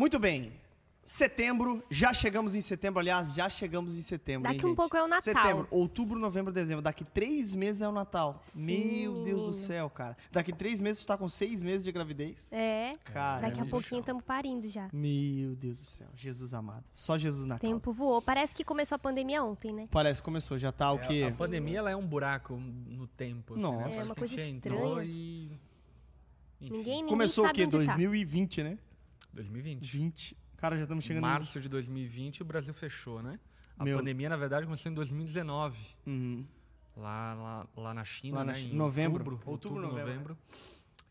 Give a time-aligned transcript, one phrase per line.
[0.00, 0.50] Muito bem.
[1.04, 4.44] Setembro, já chegamos em setembro, aliás, já chegamos em setembro.
[4.44, 4.76] Daqui hein, um gente?
[4.76, 5.20] pouco é o Natal.
[5.20, 6.80] Setembro, outubro, novembro, dezembro.
[6.80, 8.42] Daqui três meses é o Natal.
[8.54, 10.16] Sim, Meu Deus do céu, cara.
[10.32, 12.50] Daqui três meses tu tá com seis meses de gravidez.
[12.50, 12.94] É.
[13.04, 14.88] Cara, Daqui a pouquinho estamos parindo já.
[14.90, 16.06] Meu Deus do céu.
[16.16, 16.84] Jesus amado.
[16.94, 17.74] Só Jesus na O causa.
[17.74, 18.22] tempo voou.
[18.22, 19.86] Parece que começou a pandemia ontem, né?
[19.90, 21.28] Parece que começou, já tá o É, quê?
[21.28, 23.52] A pandemia ela é um buraco no tempo.
[23.52, 23.68] assim, né?
[23.68, 23.80] Nossa.
[23.80, 25.10] É Parece uma que coisa a gente entrou estranha.
[25.12, 25.50] e...
[26.62, 27.64] Enfim, Ninguém, ninguém Começou o quê?
[27.64, 27.76] onde tá.
[27.78, 28.78] 2020, né?
[29.32, 29.80] 2020.
[29.90, 30.36] 20.
[30.56, 33.38] Cara, já estamos Em chegando março de 2020 o Brasil fechou, né?
[33.78, 33.96] A Meu.
[33.98, 35.78] pandemia, na verdade, começou em 2019.
[36.06, 36.44] Uhum.
[36.96, 38.58] Lá, lá, lá na China, Lá na né?
[38.58, 38.74] China.
[38.74, 39.22] Em Novembro.
[39.24, 40.12] Outubro, Outubro, outubro, novembro.
[40.34, 40.38] novembro.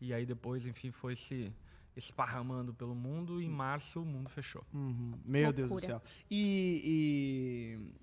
[0.00, 1.52] E aí depois, enfim, foi se
[1.96, 4.64] esparramando pelo mundo e em março o mundo fechou.
[4.72, 5.12] Uhum.
[5.24, 5.94] Meu Deus do Loucura.
[5.94, 6.02] céu.
[6.30, 8.00] E, e-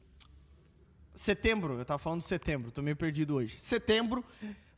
[1.15, 3.59] Setembro, eu tava falando de setembro, tô meio perdido hoje.
[3.59, 4.23] Setembro,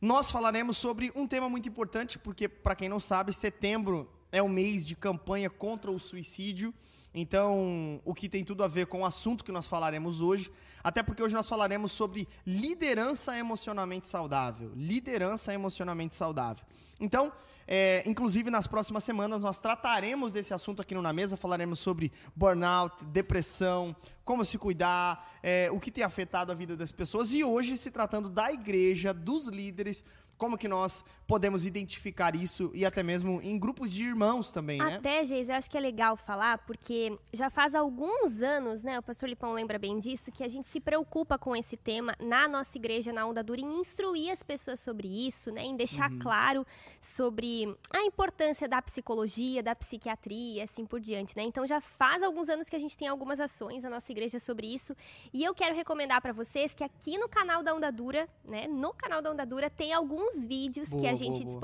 [0.00, 4.48] nós falaremos sobre um tema muito importante, porque, para quem não sabe, setembro é o
[4.48, 6.72] mês de campanha contra o suicídio.
[7.12, 10.50] Então, o que tem tudo a ver com o assunto que nós falaremos hoje,
[10.82, 14.72] até porque hoje nós falaremos sobre liderança emocionalmente saudável.
[14.76, 16.64] Liderança emocionalmente saudável.
[17.00, 17.32] Então,
[17.66, 22.12] é, inclusive nas próximas semanas nós trataremos desse assunto aqui no Na Mesa, falaremos sobre
[22.34, 23.94] burnout, depressão,
[24.24, 27.90] como se cuidar, é, o que tem afetado a vida das pessoas e hoje se
[27.90, 30.04] tratando da igreja, dos líderes,
[30.40, 34.96] como que nós podemos identificar isso e até mesmo em grupos de irmãos também, né?
[34.96, 39.02] Até, Geis, eu acho que é legal falar, porque já faz alguns anos, né, o
[39.02, 42.76] pastor Lipão lembra bem disso, que a gente se preocupa com esse tema na nossa
[42.78, 46.66] igreja, na Onda Dura, em instruir as pessoas sobre isso, né, em deixar claro
[47.02, 51.42] sobre a importância da psicologia, da psiquiatria, assim por diante, né.
[51.42, 54.72] Então já faz alguns anos que a gente tem algumas ações na nossa igreja sobre
[54.72, 54.96] isso,
[55.34, 58.94] e eu quero recomendar para vocês que aqui no canal da Onda Dura, né, no
[58.94, 61.60] canal da Onda Dura tem alguns vídeos que Boa, a gente boa, boa.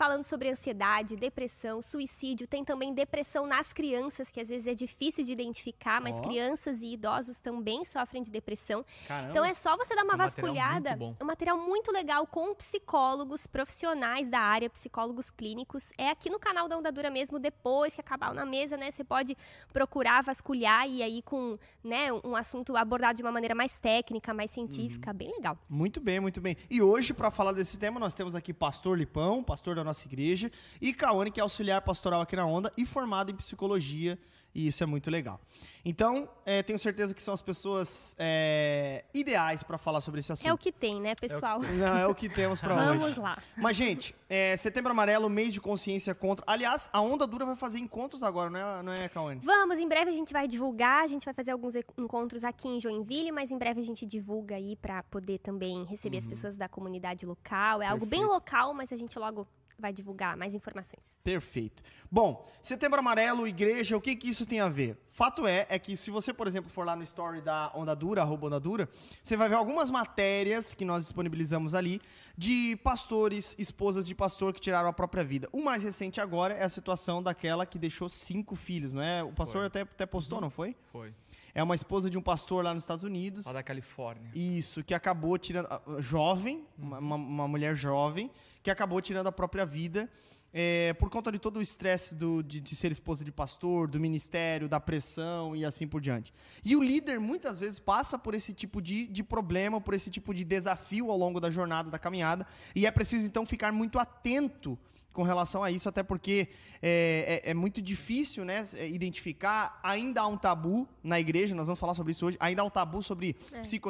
[0.00, 2.46] Falando sobre ansiedade, depressão, suicídio.
[2.46, 6.22] Tem também depressão nas crianças, que às vezes é difícil de identificar, mas Ó.
[6.22, 8.82] crianças e idosos também sofrem de depressão.
[9.06, 9.30] Caramba.
[9.30, 10.96] Então é só você dar uma um material vasculhada.
[10.96, 11.14] bom.
[11.20, 15.92] Um material muito legal com psicólogos profissionais da área, psicólogos clínicos.
[15.98, 18.90] É aqui no canal da Ondadura mesmo, depois que acabar na mesa, né?
[18.90, 19.36] Você pode
[19.70, 24.50] procurar, vasculhar e aí com né, um assunto abordado de uma maneira mais técnica, mais
[24.56, 24.66] Uhum.
[24.66, 25.58] científica, bem legal.
[25.68, 26.56] Muito bem, muito bem.
[26.70, 30.50] E hoje, para falar desse tema, nós temos aqui Pastor Lipão, pastor da nossa igreja,
[30.80, 34.18] e Cauane, que é auxiliar pastoral aqui na Onda e formado em psicologia,
[34.54, 35.40] e isso é muito legal.
[35.84, 40.46] Então, eh, tenho certeza que são as pessoas eh, ideais para falar sobre esse assunto.
[40.46, 41.60] É o que tem, né, pessoal?
[41.62, 42.98] Não, é o que temos para hoje.
[42.98, 43.38] Vamos lá.
[43.56, 46.44] Mas, gente, é, Setembro Amarelo, mês de consciência contra.
[46.46, 49.40] Aliás, a Onda Dura vai fazer encontros agora, não é, não é Cauane?
[49.44, 52.80] Vamos, em breve a gente vai divulgar, a gente vai fazer alguns encontros aqui em
[52.80, 56.68] Joinville, mas em breve a gente divulga aí pra poder também receber as pessoas da
[56.68, 57.80] comunidade local.
[57.82, 58.26] É algo bem Uhum.
[58.26, 58.52] Perfeito.
[58.52, 59.46] local, mas a gente logo
[59.78, 61.18] vai divulgar mais informações.
[61.24, 61.82] Perfeito.
[62.10, 64.96] Bom, Setembro Amarelo, igreja, o que que isso tem a ver?
[65.10, 68.22] Fato é, é que se você, por exemplo, for lá no story da Onda Dura,
[68.22, 68.88] arroba Onda Dura,
[69.22, 72.00] você vai ver algumas matérias que nós disponibilizamos ali
[72.36, 75.48] de pastores, esposas de pastor que tiraram a própria vida.
[75.52, 79.22] O mais recente agora é a situação daquela que deixou cinco filhos, não é?
[79.22, 79.66] O pastor Foi.
[79.66, 80.74] até, até postou, não foi?
[80.90, 81.12] Foi.
[81.54, 83.44] É uma esposa de um pastor lá nos Estados Unidos.
[83.44, 84.30] Lá da Califórnia.
[84.34, 85.66] Isso, que acabou tirando.
[85.68, 88.30] ah, Jovem, uma, uma- uma mulher jovem,
[88.62, 90.08] que acabou tirando a própria vida
[90.52, 94.68] é, por conta de todo o estresse de, de ser esposa de pastor, do ministério,
[94.68, 96.32] da pressão e assim por diante.
[96.64, 100.34] E o líder muitas vezes passa por esse tipo de, de problema, por esse tipo
[100.34, 104.78] de desafio ao longo da jornada, da caminhada, e é preciso então ficar muito atento
[105.12, 106.48] com relação a isso, até porque
[106.80, 109.78] é, é- é muito difícil né, é, identificar.
[109.82, 112.36] Ainda há um tabu na igreja, nós vamos falar sobre isso hoje.
[112.40, 113.34] Ainda há um tabu sobre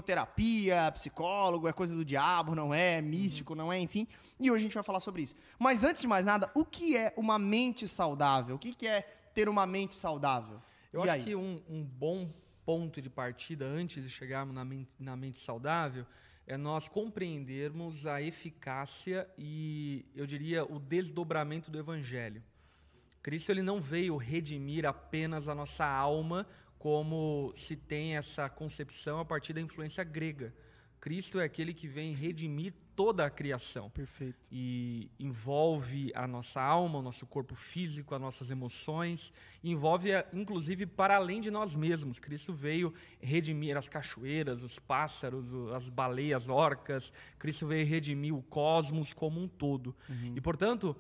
[0.04, 3.00] psicoterapia, psicólogo, é coisa do diabo, não é?
[3.02, 3.78] Místico, não é?
[3.78, 4.06] Enfim.
[4.38, 5.34] E hoje a gente vai falar sobre isso.
[5.58, 8.56] Mas antes de mais nada, o que é uma mente saudável?
[8.56, 9.02] O que, que é
[9.34, 10.60] ter uma mente saudável?
[10.92, 11.24] Eu E acho aí?
[11.24, 12.28] que um, um bom
[12.64, 16.06] ponto de partida antes de chegarmos na mente, na mente saudável
[16.50, 22.42] é nós compreendermos a eficácia e, eu diria, o desdobramento do evangelho.
[23.22, 26.44] Cristo ele não veio redimir apenas a nossa alma,
[26.76, 30.52] como se tem essa concepção a partir da influência grega.
[30.98, 34.36] Cristo é aquele que vem redimir toda a criação Perfeito.
[34.52, 39.32] e envolve a nossa alma, o nosso corpo físico, as nossas emoções,
[39.64, 42.18] envolve a- inclusive para além de nós mesmos.
[42.18, 47.10] Cristo veio redimir as cachoeiras, os pássaros, as baleias, orcas.
[47.38, 49.96] Cristo veio redimir o cosmos como um todo.
[50.36, 50.94] E portanto,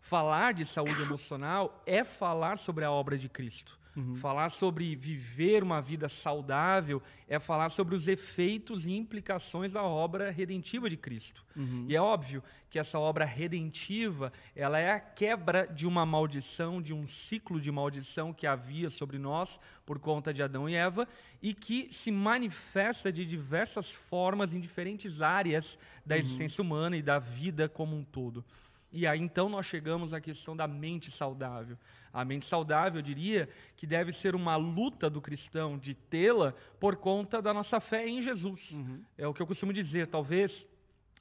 [0.00, 3.78] falar de saúde emocional é falar sobre a obra de Cristo.
[3.94, 4.16] Uhum.
[4.16, 10.30] Falar sobre viver uma vida saudável é falar sobre os efeitos e implicações da obra
[10.30, 11.44] redentiva de Cristo.
[11.54, 11.84] Uhum.
[11.88, 16.94] E é óbvio que essa obra redentiva, ela é a quebra de uma maldição, de
[16.94, 21.06] um ciclo de maldição que havia sobre nós por conta de Adão e Eva
[21.42, 26.20] e que se manifesta de diversas formas em diferentes áreas da uhum.
[26.20, 28.42] existência humana e da vida como um todo.
[28.90, 31.76] E aí então nós chegamos à questão da mente saudável.
[32.12, 36.96] A mente saudável, eu diria, que deve ser uma luta do cristão de tê-la por
[36.96, 38.72] conta da nossa fé em Jesus.
[38.72, 39.02] Uhum.
[39.16, 40.08] É o que eu costumo dizer.
[40.08, 40.68] Talvez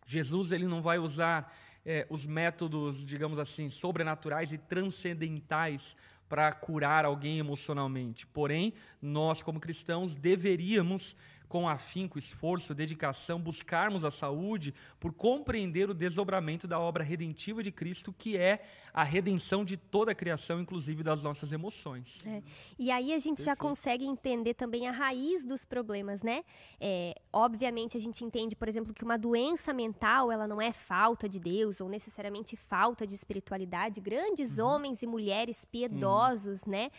[0.05, 1.55] Jesus ele não vai usar
[1.85, 5.95] é, os métodos, digamos assim, sobrenaturais e transcendentais
[6.27, 8.25] para curar alguém emocionalmente.
[8.27, 11.15] Porém, nós, como cristãos, deveríamos
[11.51, 17.73] com afinco, esforço, dedicação, buscarmos a saúde por compreender o desdobramento da obra redentiva de
[17.73, 18.63] Cristo, que é
[18.93, 22.25] a redenção de toda a criação, inclusive das nossas emoções.
[22.25, 22.41] É.
[22.79, 23.45] E aí a gente Perfeito.
[23.47, 26.45] já consegue entender também a raiz dos problemas, né?
[26.79, 31.27] É, obviamente a gente entende, por exemplo, que uma doença mental ela não é falta
[31.27, 33.99] de Deus ou necessariamente falta de espiritualidade.
[33.99, 34.67] Grandes uhum.
[34.67, 36.71] homens e mulheres piedosos, uhum.
[36.71, 36.91] né?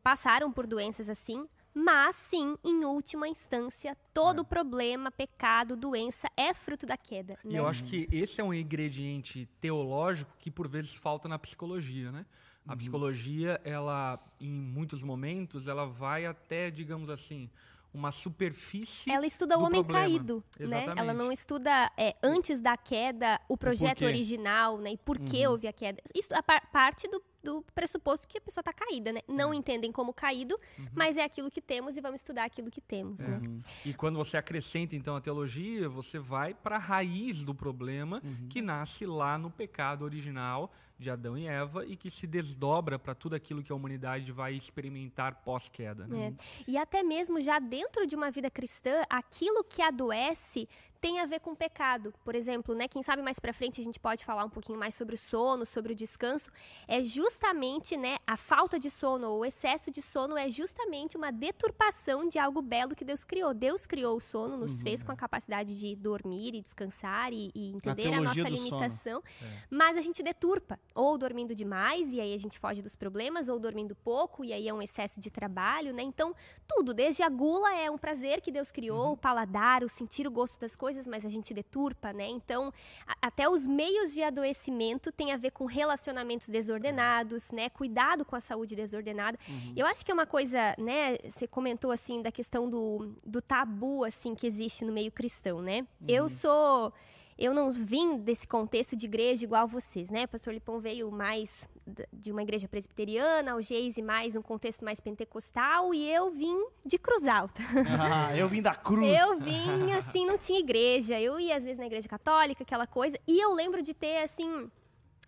[0.00, 1.44] Passaram por doenças assim,
[1.78, 4.44] mas sim, em última instância, todo é.
[4.44, 7.38] problema, pecado, doença é fruto da queda.
[7.44, 7.58] E né?
[7.58, 12.24] eu acho que esse é um ingrediente teológico que por vezes falta na psicologia, né?
[12.66, 12.78] A uhum.
[12.78, 17.50] psicologia, ela, em muitos momentos, ela vai até, digamos assim,
[17.92, 19.10] uma superfície.
[19.10, 20.06] Ela estuda o homem problema.
[20.06, 20.94] caído, Exatamente.
[20.94, 20.94] né?
[20.96, 24.92] Ela não estuda é, antes da queda o projeto o original, né?
[24.92, 25.52] E por que uhum.
[25.52, 26.02] houve a queda.
[26.14, 29.20] Isso a par parte do do pressuposto que a pessoa está caída, né?
[29.28, 29.56] Não é.
[29.56, 30.86] entendem como caído, uhum.
[30.92, 33.40] mas é aquilo que temos e vamos estudar aquilo que temos, né?
[33.40, 33.60] Uhum.
[33.84, 38.48] E quando você acrescenta então a teologia, você vai para a raiz do problema uhum.
[38.48, 43.14] que nasce lá no pecado original de Adão e Eva e que se desdobra para
[43.14, 46.06] tudo aquilo que a humanidade vai experimentar pós-queda.
[46.06, 46.34] Né?
[46.38, 46.70] É.
[46.70, 50.68] E até mesmo já dentro de uma vida cristã, aquilo que adoece
[51.00, 52.12] tem a ver com pecado.
[52.24, 54.94] Por exemplo, né, quem sabe mais para frente a gente pode falar um pouquinho mais
[54.94, 56.50] sobre o sono, sobre o descanso.
[56.88, 61.30] É justamente, né, a falta de sono ou o excesso de sono é justamente uma
[61.30, 63.54] deturpação de algo belo que Deus criou.
[63.54, 64.78] Deus criou o sono, nos uhum.
[64.78, 69.22] fez com a capacidade de dormir e descansar e, e entender a, a nossa limitação,
[69.42, 69.46] é.
[69.70, 73.58] mas a gente deturpa, ou dormindo demais e aí a gente foge dos problemas, ou
[73.58, 76.02] dormindo pouco e aí é um excesso de trabalho, né?
[76.02, 76.34] Então,
[76.66, 79.12] tudo, desde a gula é um prazer que Deus criou, uhum.
[79.12, 82.28] o paladar, o sentir o gosto das coisas mas a gente deturpa, né?
[82.28, 82.72] Então,
[83.06, 87.68] a, até os meios de adoecimento tem a ver com relacionamentos desordenados, né?
[87.68, 89.38] Cuidado com a saúde desordenada.
[89.48, 89.72] Uhum.
[89.76, 91.16] Eu acho que é uma coisa, né?
[91.28, 95.80] Você comentou assim da questão do, do tabu assim que existe no meio cristão, né?
[95.80, 96.06] Uhum.
[96.08, 96.92] Eu sou
[97.38, 100.24] eu não vim desse contexto de igreja igual vocês, né?
[100.24, 101.68] O pastor Lipão veio mais
[102.10, 106.98] de uma igreja presbiteriana, o Geise mais um contexto mais pentecostal e eu vim de
[106.98, 107.62] Cruz Alta.
[108.08, 109.06] Ah, eu vim da cruz.
[109.18, 111.20] Eu vim, assim, não tinha igreja.
[111.20, 113.18] Eu ia às vezes na igreja católica, aquela coisa.
[113.26, 114.70] E eu lembro de ter, assim,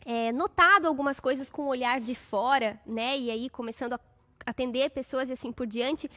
[0.04, 3.18] é, notado algumas coisas com o olhar de fora, né?
[3.18, 4.00] E aí começando a
[4.46, 6.10] atender pessoas e assim por diante.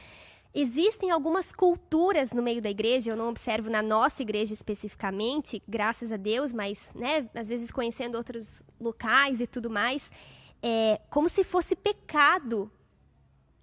[0.54, 6.12] Existem algumas culturas no meio da igreja, eu não observo na nossa igreja especificamente, graças
[6.12, 10.10] a Deus, mas, né, às vezes conhecendo outros locais e tudo mais,
[10.62, 12.70] é como se fosse pecado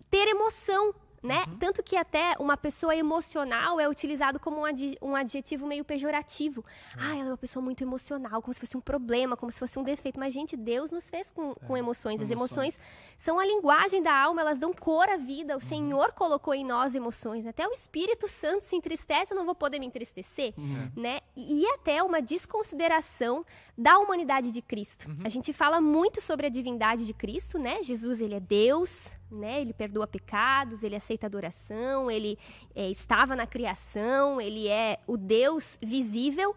[0.09, 1.43] ter emoção, né?
[1.47, 1.57] Uhum.
[1.57, 4.61] Tanto que até uma pessoa emocional é utilizado como
[5.01, 6.63] um, adjetivo meio pejorativo.
[6.95, 7.03] Uhum.
[7.03, 9.77] Ah, ela é uma pessoa muito emocional, como se fosse um problema, como se fosse
[9.77, 10.19] um defeito.
[10.19, 12.21] Mas, gente, Deus nos fez com, é, com emoções.
[12.21, 12.75] As emoções.
[12.75, 15.53] emoções são a linguagem da alma, elas dão cor à vida.
[15.53, 15.59] O uhum.
[15.59, 17.45] Senhor colocou em nós emoções.
[17.45, 20.89] Até o Espírito Santo se entristece, eu não vou poder me entristecer, uhum.
[20.95, 21.19] né?
[21.35, 23.45] E até uma desconsideração
[23.77, 25.09] da humanidade de Cristo.
[25.09, 25.19] Uhum.
[25.23, 27.83] A gente fala muito sobre a divindade de Cristo, né?
[27.83, 29.61] Jesus, ele é Deus, né?
[29.61, 32.37] Ele perdoa pecados, ele aceita adoração, ele
[32.75, 36.55] é, estava na criação, ele é o Deus visível,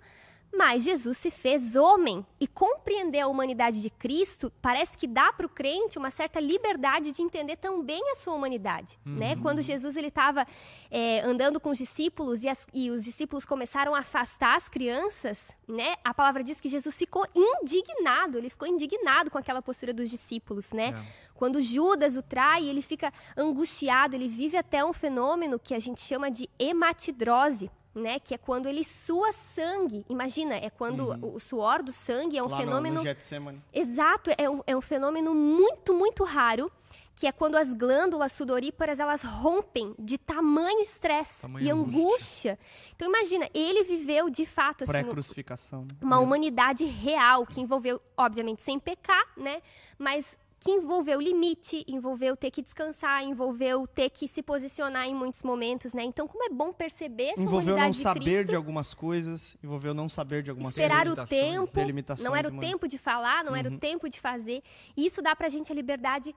[0.52, 5.46] mas Jesus se fez homem e compreender a humanidade de Cristo parece que dá para
[5.46, 9.12] o crente uma certa liberdade de entender também a sua humanidade, né?
[9.12, 9.18] uhum.
[9.18, 9.36] né?
[9.36, 10.46] Quando Jesus ele estava
[10.90, 15.56] é, andando com os discípulos e, as, e, os discípulos começaram a afastar as crianças,
[15.66, 15.94] né?
[16.04, 20.70] A palavra diz que Jesus ficou indignado, ele ficou indignado com aquela postura dos discípulos,
[20.70, 20.88] né?
[20.88, 21.32] É.
[21.34, 26.00] Quando Judas o trai, ele fica angustiado, ele vive até um fenômeno que a gente
[26.00, 28.18] chama de hematidrose né?
[28.18, 30.04] Que é quando ele sua sangue.
[30.08, 31.34] Imagina, é quando uhum.
[31.34, 32.96] o suor do sangue é um Lá fenômeno.
[32.96, 36.70] No, no Exato, é um, é um fenômeno muito, muito raro.
[37.14, 42.58] Que é quando as glândulas sudoríparas elas rompem de tamanho estresse e angústia.
[42.96, 46.18] Então imagina, ele viveu de fato assim, pré-crucificação, uma é.
[46.18, 49.60] humanidade real que envolveu, obviamente, sem pecar, né?
[49.98, 55.42] Mas que envolveu limite, envolveu ter que descansar, envolveu ter que se posicionar em muitos
[55.42, 56.04] momentos, né?
[56.04, 59.56] Então, como é bom perceber essa Envolveu humanidade não de saber Cristo, de algumas coisas,
[59.60, 61.28] envolveu não saber de algumas esperar o coisas.
[61.28, 63.74] Delimitações, tempo, delimitações não era o tempo de falar, não era Uhum.
[63.74, 64.62] o tempo de fazer.
[64.96, 66.32] E isso dá pra gente a liberdade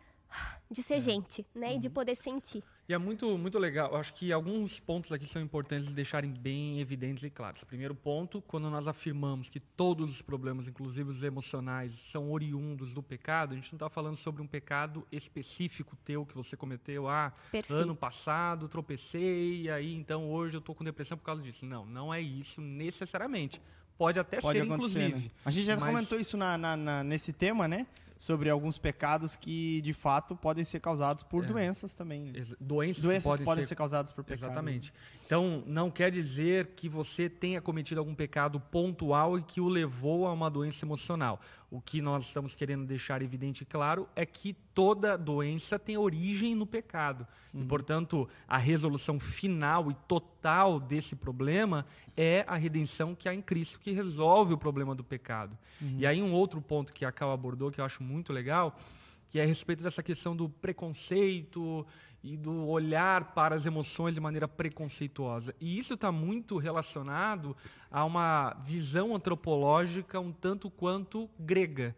[0.71, 0.83] de É.
[0.83, 1.67] ser gente, né?
[1.69, 1.75] Uhum.
[1.75, 2.63] E de poder sentir.
[2.87, 3.89] E é muito, muito legal.
[3.91, 7.63] Eu acho que alguns pontos aqui são importantes de deixarem bem evidentes e claros.
[7.63, 13.01] Primeiro ponto, quando nós afirmamos que todos os problemas, inclusive os emocionais, são oriundos do
[13.01, 17.07] pecado, a gente não está falando sobre um pecado específico teu que você cometeu.
[17.09, 17.73] Ah, Perfeito.
[17.81, 21.65] ano passado tropecei, e aí então hoje eu estou com depressão por causa disso.
[21.65, 23.59] Não, não é isso necessariamente.
[23.97, 25.25] Pode até Pode ser, acontecer, inclusive.
[25.25, 25.31] né?
[25.43, 27.87] A gente já mas- comentou isso na, na- na- nesse tema, né?
[28.17, 31.47] Sobre alguns pecados que, de fato, podem ser causados por É.
[31.47, 32.25] doenças também.
[32.25, 32.31] né?
[32.35, 34.45] Ex- Doenças, Doenças podem, podem ser ser causadas por pecado.
[34.51, 34.93] Exatamente.
[35.25, 40.27] Então, não quer dizer que você tenha cometido algum pecado pontual e que o levou
[40.27, 41.41] a uma doença emocional.
[41.71, 46.53] O que nós estamos querendo deixar evidente e claro é que toda doença tem origem
[46.53, 47.25] no pecado.
[47.51, 53.41] E, portanto, a resolução final e total desse problema é a redenção que há em
[53.41, 55.57] Cristo, que resolve o problema do pecado.
[55.97, 58.77] E aí, um outro ponto que a Cal abordou, que eu acho muito legal,
[59.31, 61.85] que é a respeito dessa questão do preconceito
[62.25, 65.53] e do olhar para as emoções de maneira preconceituosa.
[65.61, 67.55] E isso está muito relacionado
[67.91, 71.95] a uma visão antropológica um tanto quanto grega,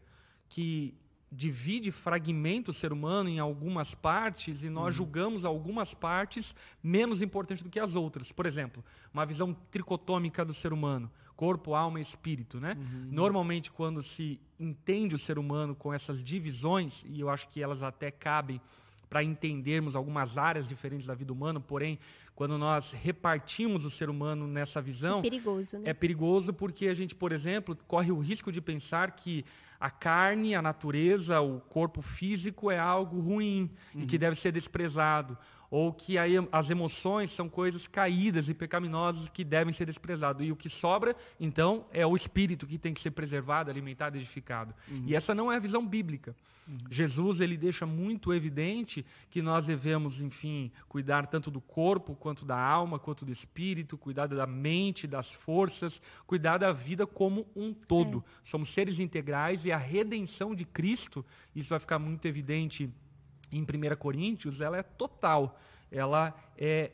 [0.49, 0.93] que
[1.31, 6.53] divide, fragmenta o ser humano em algumas partes e nós julgamos algumas partes
[6.83, 8.29] menos importantes do que as outras.
[8.29, 12.75] Por exemplo, uma visão tricotômica do ser humano, corpo, alma e espírito, né?
[13.09, 17.81] Normalmente quando se entende o ser humano com essas divisões, e eu acho que elas
[17.81, 18.59] até cabem
[19.09, 21.99] para entendermos algumas áreas diferentes da vida humana, porém,
[22.37, 25.89] quando nós repartimos o ser humano nessa visão, Perigoso, né?
[25.89, 29.43] é perigoso porque a gente, por exemplo, corre o risco de pensar que
[29.79, 35.35] a carne, a natureza, o corpo físico é algo ruim e que deve ser desprezado.
[35.71, 40.45] Ou que aí as emoções são coisas caídas e pecaminosas que devem ser desprezadas.
[40.45, 44.75] E o que sobra, então, é o espírito que tem que ser preservado, alimentado, edificado.
[45.07, 46.35] E essa não é a visão bíblica.
[46.89, 52.59] Jesus ele deixa muito evidente que nós devemos, enfim, cuidar tanto do corpo quanto da
[52.59, 58.21] alma, quanto do espírito, cuidar da mente, das forças, cuidar da vida como um todo.
[58.43, 62.93] Somos seres integrais e a redenção de Cristo, isso vai ficar muito evidente
[63.49, 65.57] em 1 Coríntios, ela é total.
[65.89, 66.91] Ela é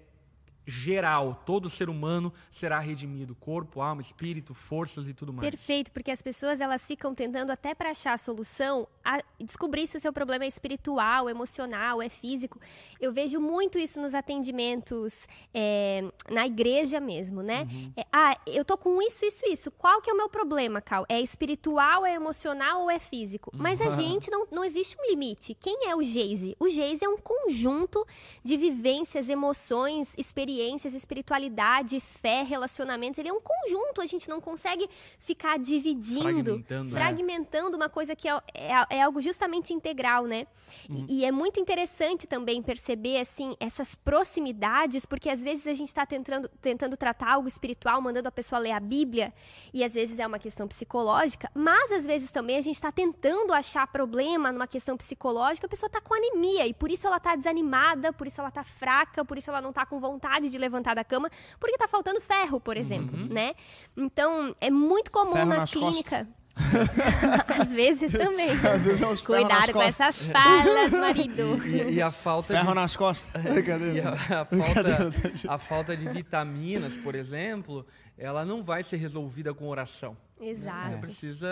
[0.66, 5.50] geral, todo ser humano será redimido, corpo, alma, espírito, forças e tudo mais.
[5.50, 9.98] Perfeito, porque as pessoas elas ficam tentando até para achar a solução, a descobrir se
[9.98, 12.60] o seu problema é espiritual, emocional, é físico.
[13.00, 17.68] Eu vejo muito isso nos atendimentos é, na igreja mesmo, né?
[17.98, 19.72] É, ah, eu tô com isso, isso, isso.
[19.72, 21.06] Qual que é o meu problema, Cal?
[21.10, 23.52] É espiritual, é emocional ou é físico?
[23.54, 25.54] Mas a gente não, não existe um limite.
[25.54, 26.56] Quem é o Geise?
[26.60, 28.06] O Geise é um conjunto
[28.44, 33.18] de vivências, emoções, experiências, espiritualidade, fé, relacionamentos.
[33.20, 34.02] Ele é um conjunto.
[34.02, 37.00] A gente não consegue ficar dividindo, Fragmentando, né?
[37.00, 40.48] fragmentando uma coisa que é, é- é algo justamente integral, né?
[40.90, 45.90] E, e é muito interessante também perceber, assim, essas proximidades, porque às vezes a gente
[45.90, 49.34] está tentando, tentando tratar algo espiritual, mandando a pessoa ler a Bíblia,
[49.74, 53.54] e às vezes é uma questão psicológica, mas às vezes também a gente está tentando
[53.54, 57.36] achar problema numa questão psicológica, a pessoa está com anemia, e por isso ela está
[57.36, 60.96] desanimada, por isso ela está fraca, por isso ela não está com vontade de levantar
[60.96, 63.54] da cama, porque está faltando ferro, por exemplo, né?
[63.96, 66.28] Então, é muito comum Ferro na nas clínica.
[67.60, 68.52] Às vezes também.
[68.66, 70.00] Às vezes é Cuidado com costas.
[70.00, 71.60] essas falas, marido.
[71.66, 73.30] E, e a falta Ferro de nas costas.
[73.44, 75.14] E a, a falta,
[75.48, 77.86] a falta de vitaminas, por exemplo,
[78.18, 80.16] ela não vai ser resolvida com oração.
[80.40, 80.98] Ela Exato.
[81.00, 81.50] precisa,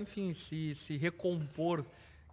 [0.00, 1.84] enfim, se, se recompor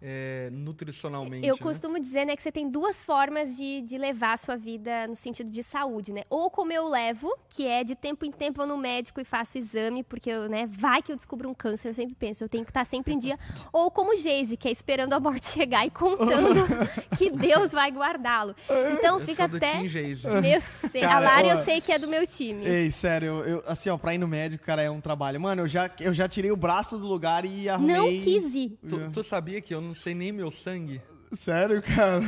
[0.02, 1.46] é, nutricionalmente.
[1.46, 1.60] Eu né?
[1.62, 5.14] costumo dizer, né, que você tem duas formas de, de levar a sua vida no
[5.14, 6.22] sentido de saúde, né?
[6.28, 9.24] Ou como eu levo, que é de tempo em tempo eu vou no médico e
[9.24, 12.48] faço exame, porque eu, né, vai que eu descubro um câncer, eu sempre penso, eu
[12.48, 13.38] tenho que estar sempre em dia.
[13.72, 16.66] Ou como Geise, que é esperando a morte chegar e contando
[17.16, 18.54] que Deus vai guardá-lo.
[18.98, 19.78] Então Eu fica sou do até.
[20.40, 22.66] Meu, se- a Cara, Lara ó, eu sei que é do meu time.
[22.66, 25.40] Ei, sério, eu, eu- assim, ó, pra ir no médico, cara, é um trabalho.
[25.40, 27.96] Mano, eu já, eu já tirei o braço do lugar e arrumei...
[27.96, 28.78] Não quis ir.
[28.88, 31.00] Tu, tu sabia que eu não sei nem meu sangue?
[31.32, 32.22] Sério, cara?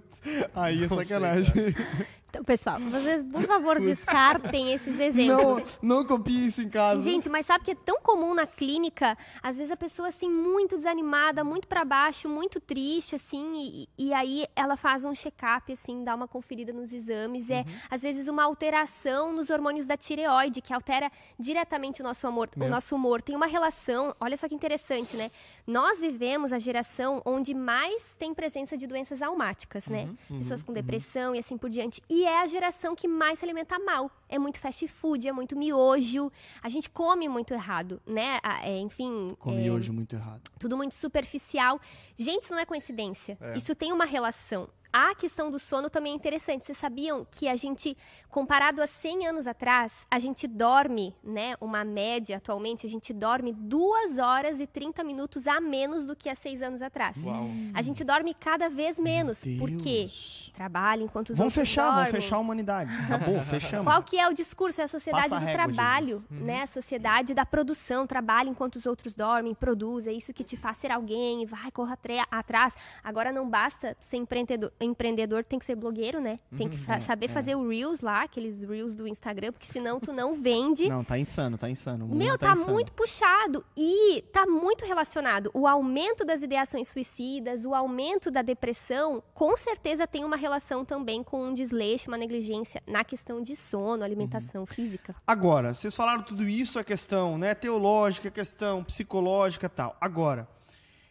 [0.54, 1.52] Aí é Não sei, sacanagem.
[2.36, 5.78] Então, pessoal, vocês, por favor, descartem esses exemplos.
[5.80, 7.00] Não, não copie isso em casa.
[7.00, 10.76] Gente, mas sabe que é tão comum na clínica, às vezes a pessoa assim muito
[10.76, 16.04] desanimada, muito para baixo, muito triste assim, e, e aí ela faz um check-up assim,
[16.04, 20.74] dá uma conferida nos exames, é às vezes uma alteração nos hormônios da tireoide, que
[20.74, 23.22] altera diretamente o nosso humor, o nosso humor.
[23.22, 25.30] Tem uma relação, olha só que interessante, né?
[25.66, 30.10] Nós vivemos a geração onde mais tem presença de doenças almáticas, né?
[30.28, 32.02] Pessoas com depressão e assim por diante.
[32.10, 34.10] E é a geração que mais se alimenta mal.
[34.28, 36.30] É muito fast food, é muito miojo.
[36.62, 38.38] A gente come muito errado, né?
[38.62, 39.36] É, enfim.
[39.38, 40.42] Comi é, hoje muito errado.
[40.58, 41.80] tudo muito superficial.
[42.16, 43.38] Gente, isso não é coincidência.
[43.54, 44.68] Isso tem uma relação.
[44.98, 46.64] A questão do sono também é interessante.
[46.64, 47.94] Vocês sabiam que a gente,
[48.30, 51.54] comparado a 100 anos atrás, a gente dorme, né?
[51.60, 56.30] Uma média atualmente, a gente dorme 2 horas e 30 minutos a menos do que
[56.30, 57.18] há 6 anos atrás.
[57.22, 57.46] Uau.
[57.74, 59.42] A gente dorme cada vez menos.
[59.58, 60.08] Por quê?
[60.54, 62.22] Trabalha enquanto os Vamos outros fechar, vamos dormem.
[62.22, 62.90] fechar a humanidade.
[63.04, 63.84] Acabou, fechamos.
[63.84, 64.80] Qual que é o discurso?
[64.80, 66.40] É a sociedade Passa do régua, trabalho, Jesus.
[66.40, 66.62] né?
[66.62, 70.78] A sociedade da produção, trabalha enquanto os outros dormem, produz, é isso que te faz
[70.78, 71.98] ser alguém, vai, corra
[72.30, 72.74] atrás.
[73.04, 76.38] Agora não basta ser empreendedor, empreendedor tem que ser blogueiro, né?
[76.56, 80.12] Tem que fa- saber fazer o Reels lá, aqueles Reels do Instagram, porque senão tu
[80.12, 80.88] não vende.
[80.88, 82.06] Não, tá insano, tá insano.
[82.08, 82.72] Meu, tá, insano.
[82.72, 85.50] muito puxado e tá muito relacionado.
[85.52, 91.22] O aumento das ideações suicidas, o aumento da depressão, com certeza tem uma relação também
[91.22, 94.66] com um desleixo, uma negligência na questão de sono, alimentação Uhum.
[94.66, 95.14] física.
[95.26, 99.96] Agora, vocês falaram tudo isso, a questão né, teológica, a questão psicológica e tal.
[100.00, 100.48] Agora,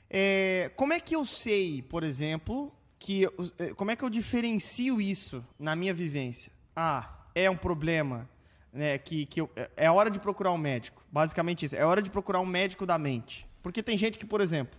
[0.10, 2.72] é, como é que eu sei, por exemplo,
[3.06, 3.26] que
[3.60, 6.52] é, como é que eu diferencio isso na minha vivência?
[6.76, 8.28] Ah, é um problema,
[8.74, 11.04] né, que, que eu- é- é hora de procurar um médico.
[11.12, 13.46] Basicamente isso, é hora de procurar um médico da mente.
[13.62, 14.76] Porque tem gente que, por exemplo,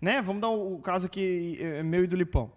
[0.00, 2.50] né, vamos dar o, o caso aqui é, meu e do Lipão.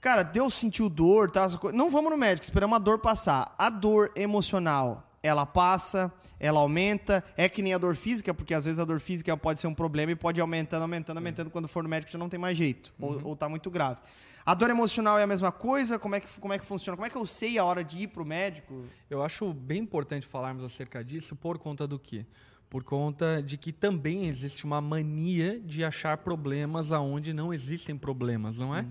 [0.00, 1.48] Cara, Deus sentiu dor, tá?
[1.74, 3.52] Não vamos no médico, esperamos a dor passar.
[3.58, 7.24] A dor emocional, ela passa, ela aumenta.
[7.36, 9.74] É que nem a dor física, porque às vezes a dor física pode ser um
[9.74, 11.50] problema e pode ir aumentando, aumentando, aumentando.
[11.50, 12.92] Quando for no médico já não tem mais jeito.
[13.00, 13.98] Ou, ou tá muito grave.
[14.44, 15.98] A dor emocional é a mesma coisa?
[15.98, 16.96] Como é, que, como é que funciona?
[16.96, 18.84] Como é que eu sei a hora de ir pro médico?
[19.08, 22.26] Eu acho bem importante falarmos acerca disso por conta do quê?
[22.68, 28.58] Por conta de que também existe uma mania de achar problemas aonde não existem problemas,
[28.58, 28.86] não é?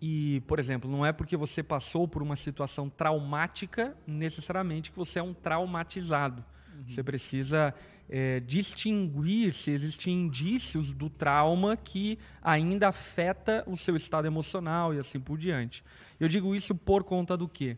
[0.00, 5.18] E, por exemplo, não é porque você passou por uma situação traumática necessariamente que você
[5.18, 6.44] é um traumatizado.
[6.86, 7.74] Você precisa
[8.08, 14.98] eh, distinguir se existem indícios do trauma que ainda afeta o seu estado emocional e
[14.98, 15.84] assim por diante.
[16.18, 17.76] Eu digo isso por conta do quê?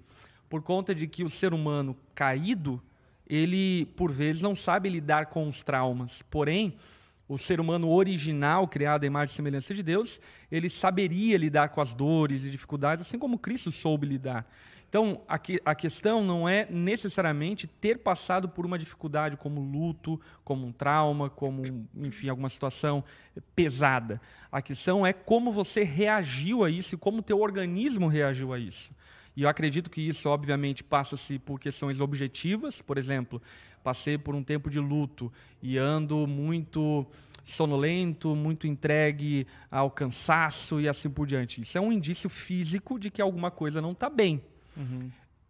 [0.48, 2.82] Por conta de que o ser humano caído,
[3.28, 6.22] ele por vezes não sabe lidar com os traumas.
[6.22, 6.76] Porém,
[7.28, 10.20] o ser humano original, criado à imagem e semelhança de Deus,
[10.50, 14.46] ele saberia lidar com as dores e dificuldades, assim como Cristo soube lidar.
[14.96, 20.18] Então, a, que- a questão não é necessariamente ter passado por uma dificuldade como luto,
[20.42, 23.04] como um trauma, como, enfim, alguma situação
[23.54, 24.18] pesada.
[24.50, 28.58] A questão é como você reagiu a isso e como o teu organismo reagiu a
[28.58, 28.90] isso.
[29.36, 32.80] E eu acredito que isso, obviamente, passa-se por questões objetivas.
[32.80, 33.42] Por exemplo,
[33.84, 35.30] passei por um tempo de luto
[35.60, 37.06] e ando muito
[37.44, 41.60] sonolento, muito entregue ao cansaço e assim por diante.
[41.60, 44.40] Isso é um indício físico de que alguma coisa não está bem.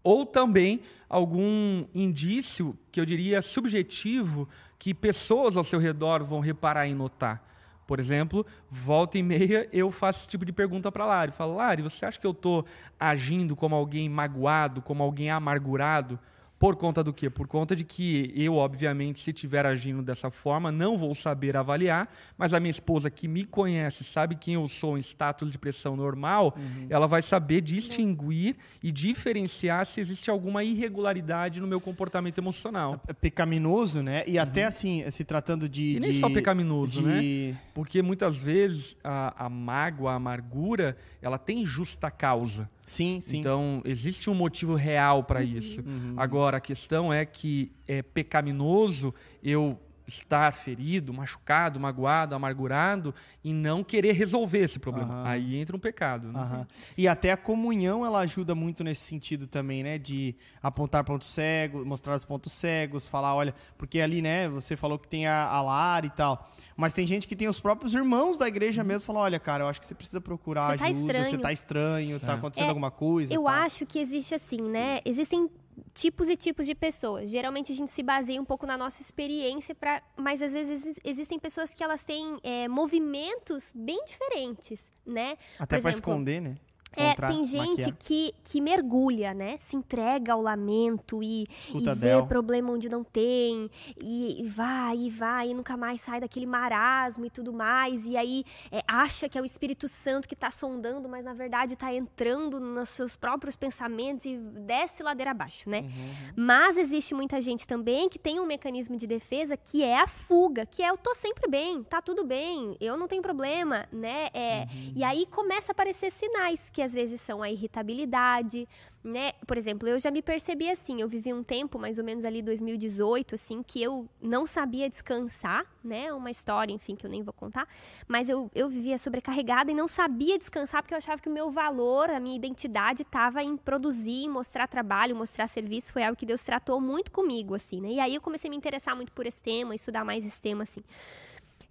[0.02, 6.86] Ou também algum indício, que eu diria subjetivo, que pessoas ao seu redor vão reparar
[6.86, 7.44] e notar.
[7.86, 11.32] Por exemplo, volta e meia eu faço esse tipo de pergunta para Lari.
[11.32, 12.66] Falo, Lari, você acha que eu estou
[12.98, 16.18] agindo como alguém magoado, como alguém amargurado?
[16.58, 17.28] Por conta do quê?
[17.28, 22.08] Por conta de que eu, obviamente, se estiver agindo dessa forma, não vou saber avaliar,
[22.38, 25.96] mas a minha esposa que me conhece, sabe quem eu sou em status de pressão
[25.96, 26.56] normal,
[26.88, 33.02] ela vai saber distinguir e diferenciar se existe alguma irregularidade no meu comportamento emocional.
[33.06, 34.24] É pecaminoso, né?
[34.26, 35.90] E até assim, se tratando de.
[35.92, 35.96] Uhum.
[35.96, 37.20] E nem de- só pecaminoso, né?
[37.20, 42.70] de- Porque muitas vezes a, a mágoa, a amargura, ela tem justa causa.
[42.86, 43.38] Sim, sim.
[43.38, 45.82] Então, existe um motivo real para isso.
[46.16, 53.82] Agora, a questão é que é pecaminoso eu estar ferido, machucado, magoado, amargurado e não
[53.82, 55.12] querer resolver esse problema.
[55.12, 55.28] Aham.
[55.28, 56.28] Aí entra um pecado.
[56.32, 56.38] né?
[56.40, 56.66] Aham.
[56.96, 59.98] E até a comunhão ela ajuda muito nesse sentido também, né?
[59.98, 64.98] De apontar pontos cegos, mostrar os pontos cegos, falar, olha, porque ali, né, você falou
[64.98, 66.50] que tem a, a Lara e tal.
[66.76, 69.68] Mas tem gente que tem os próprios irmãos da igreja mesmo falam, olha, cara, eu
[69.68, 71.40] acho que você precisa procurar Você tá ajuda, você estranho.
[71.42, 72.34] tá estranho, tá É.
[72.36, 73.34] acontecendo É, alguma coisa.
[73.34, 73.52] Eu tal.
[73.54, 75.00] acho que existe assim, né?
[75.04, 75.48] Existem
[75.94, 77.30] tipos e tipos de pessoas.
[77.30, 81.00] Geralmente a gente se baseia um pouco na nossa experiência, pra, mas às vezes exi-
[81.04, 85.36] existem pessoas que elas têm é, movimentos bem diferentes, né?
[85.58, 86.56] Até exemplo, esconder, né?
[86.96, 89.56] É, tem gente que, que mergulha, né?
[89.58, 95.10] Se entrega ao lamento e, e vê problema onde não tem, e, e, vai, e
[95.10, 99.38] vai, e nunca mais sai daquele marasmo e tudo mais, e aí é, acha que
[99.38, 103.56] é o Espírito Santo que está sondando, mas na verdade está entrando nos seus próprios
[103.56, 105.80] pensamentos e desce ladeira abaixo, né?
[105.80, 106.32] Uhum.
[106.36, 110.64] Mas existe muita gente também que tem um mecanismo de defesa que é a fuga,
[110.64, 114.28] que é eu tô sempre bem, tá tudo bem, eu não tenho problema, né?
[114.32, 114.92] É, uhum.
[114.96, 118.66] E aí começa a aparecer sinais que às vezes são a irritabilidade,
[119.04, 119.32] né?
[119.46, 122.42] Por exemplo, eu já me percebi assim, eu vivi um tempo, mais ou menos ali
[122.42, 126.12] 2018, assim, que eu não sabia descansar, né?
[126.12, 127.68] Uma história, enfim, que eu nem vou contar,
[128.08, 131.50] mas eu, eu vivia sobrecarregada e não sabia descansar porque eu achava que o meu
[131.50, 136.42] valor, a minha identidade estava em produzir, mostrar trabalho, mostrar serviço, foi algo que Deus
[136.42, 137.90] tratou muito comigo, assim, né?
[137.90, 140.62] E aí eu comecei a me interessar muito por esse tema, estudar mais esse tema,
[140.62, 140.82] assim.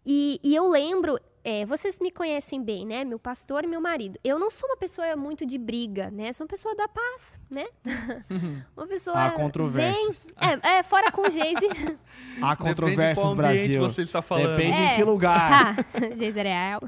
[0.06, 3.06] E, e eu lembro, é, vocês me conhecem bem, né?
[3.06, 4.20] Meu pastor e meu marido.
[4.24, 6.34] Eu não sou uma pessoa muito de briga, né?
[6.34, 7.68] Sou uma pessoa da paz, né?
[8.76, 9.28] uma pessoa.
[9.28, 10.26] Há controvérsias.
[10.42, 11.70] É, é, fora com Geise.
[12.42, 13.80] Há controvérsias, Brasil.
[13.80, 14.56] você está falando.
[14.56, 15.86] Depende é, em que lugar.
[16.18, 16.82] Geise é real.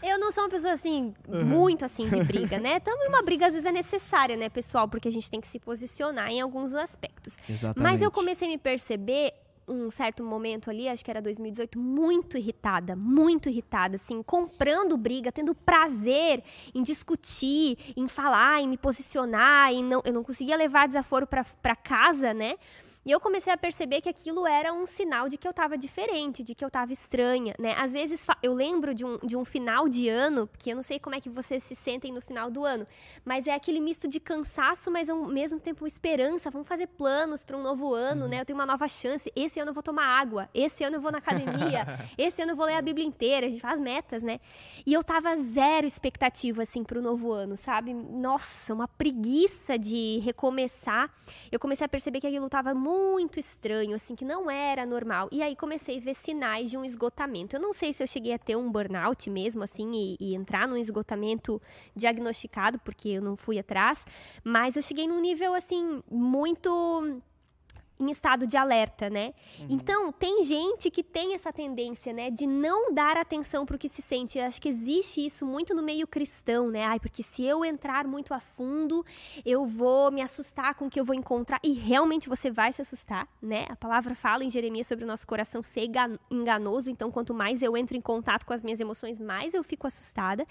[0.00, 1.44] Eu não sou uma pessoa assim, uhum.
[1.44, 2.78] muito assim de briga, né?
[2.78, 4.86] Também uma briga às vezes é necessária, né, pessoal?
[4.86, 7.36] Porque a gente tem que se posicionar em alguns aspectos.
[7.48, 7.80] Exatamente.
[7.82, 9.34] Mas eu comecei a me perceber
[9.70, 15.30] um certo momento ali, acho que era 2018, muito irritada, muito irritada, assim, comprando briga,
[15.30, 16.42] tendo prazer
[16.74, 21.76] em discutir, em falar, em me posicionar, e não, eu não conseguia levar desaforo para
[21.76, 22.56] casa, né?
[23.02, 26.44] E eu comecei a perceber que aquilo era um sinal de que eu estava diferente,
[26.44, 27.74] de que eu estava estranha, né?
[27.78, 30.98] Às vezes eu lembro de um, de um final de ano, porque eu não sei
[30.98, 32.86] como é que vocês se sentem no final do ano,
[33.24, 36.50] mas é aquele misto de cansaço, mas ao mesmo tempo esperança.
[36.50, 38.28] Vamos fazer planos para um novo ano, uhum.
[38.28, 38.40] né?
[38.42, 39.32] Eu tenho uma nova chance.
[39.34, 41.86] Esse ano eu vou tomar água, esse ano eu vou na academia,
[42.18, 44.40] esse ano eu vou ler a Bíblia inteira, a gente faz metas, né?
[44.84, 47.94] E eu tava zero expectativa, assim, para o novo ano, sabe?
[47.94, 51.10] Nossa, uma preguiça de recomeçar.
[51.50, 55.28] Eu comecei a perceber que aquilo tava muito muito estranho, assim, que não era normal.
[55.30, 57.54] E aí comecei a ver sinais de um esgotamento.
[57.54, 60.66] Eu não sei se eu cheguei a ter um burnout mesmo, assim, e, e entrar
[60.66, 61.62] num esgotamento
[61.94, 64.04] diagnosticado, porque eu não fui atrás,
[64.42, 67.22] mas eu cheguei num nível, assim, muito
[68.00, 69.34] em estado de alerta, né?
[69.58, 69.66] Uhum.
[69.68, 73.88] Então, tem gente que tem essa tendência, né, de não dar atenção para o que
[73.88, 74.38] se sente.
[74.38, 76.84] Eu acho que existe isso muito no meio cristão, né?
[76.84, 79.04] Ai, porque se eu entrar muito a fundo,
[79.44, 81.60] eu vou me assustar com o que eu vou encontrar.
[81.62, 83.66] E realmente você vai se assustar, né?
[83.68, 85.90] A palavra fala em Jeremias sobre o nosso coração ser
[86.30, 86.88] enganoso.
[86.88, 90.46] Então, quanto mais eu entro em contato com as minhas emoções, mais eu fico assustada.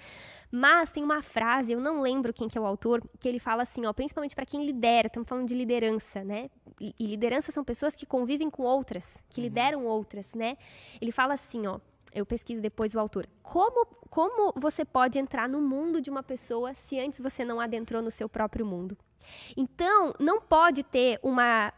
[0.52, 3.64] Mas tem uma frase, eu não lembro quem que é o autor, que ele fala
[3.64, 6.50] assim, ó, principalmente para quem lidera, estamos falando de liderança, né?
[6.80, 9.45] E liderança são pessoas que convivem com outras, que uhum.
[9.45, 10.58] lideram outras, né?
[11.02, 11.80] Ele fala assim, ó,
[12.13, 13.28] eu pesquiso depois o autor.
[13.43, 18.02] Como, como você pode entrar no mundo de uma pessoa se antes você não adentrou
[18.02, 18.97] no seu próprio mundo?
[19.56, 21.73] Então, não pode ter uma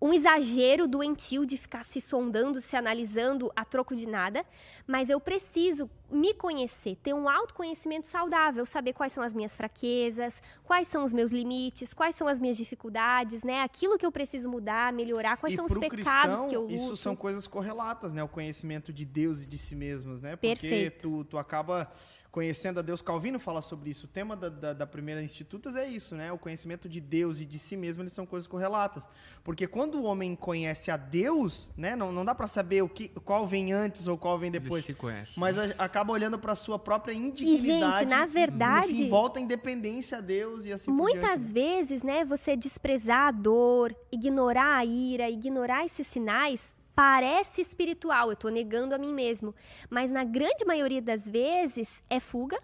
[0.00, 4.44] um exagero doentio de ficar se sondando, se analisando a troco de nada,
[4.86, 10.40] mas eu preciso me conhecer, ter um autoconhecimento saudável, saber quais são as minhas fraquezas,
[10.62, 13.62] quais são os meus limites, quais são as minhas dificuldades, né?
[13.62, 16.74] Aquilo que eu preciso mudar, melhorar, quais e são os pecados cristão, que eu luto.
[16.74, 18.22] Isso são coisas correlatas, né?
[18.22, 20.36] O conhecimento de Deus e de si mesmos, né?
[20.36, 21.08] Porque Perfeito.
[21.08, 21.90] tu, tu acaba
[22.36, 23.00] conhecendo a Deus.
[23.00, 24.04] Calvino fala sobre isso.
[24.04, 26.30] O tema da, da, da, primeira Institutas é isso, né?
[26.30, 29.08] O conhecimento de Deus e de si mesmo, eles são coisas correlatas.
[29.42, 31.96] Porque quando o homem conhece a Deus, né?
[31.96, 34.84] Não, não dá para saber o que, qual vem antes ou qual vem depois.
[34.84, 35.32] Ele se conhece.
[35.40, 35.74] Mas né?
[35.78, 37.70] a, acaba olhando para sua própria indignidade.
[37.70, 38.92] E, gente, na verdade...
[38.92, 42.22] E, fim, volta a independência a Deus e assim Muitas vezes, né?
[42.26, 48.94] Você desprezar a dor, ignorar a ira, ignorar esses sinais parece espiritual, eu estou negando
[48.94, 49.54] a mim mesmo.
[49.90, 52.58] Mas na grande maioria das vezes é fuga,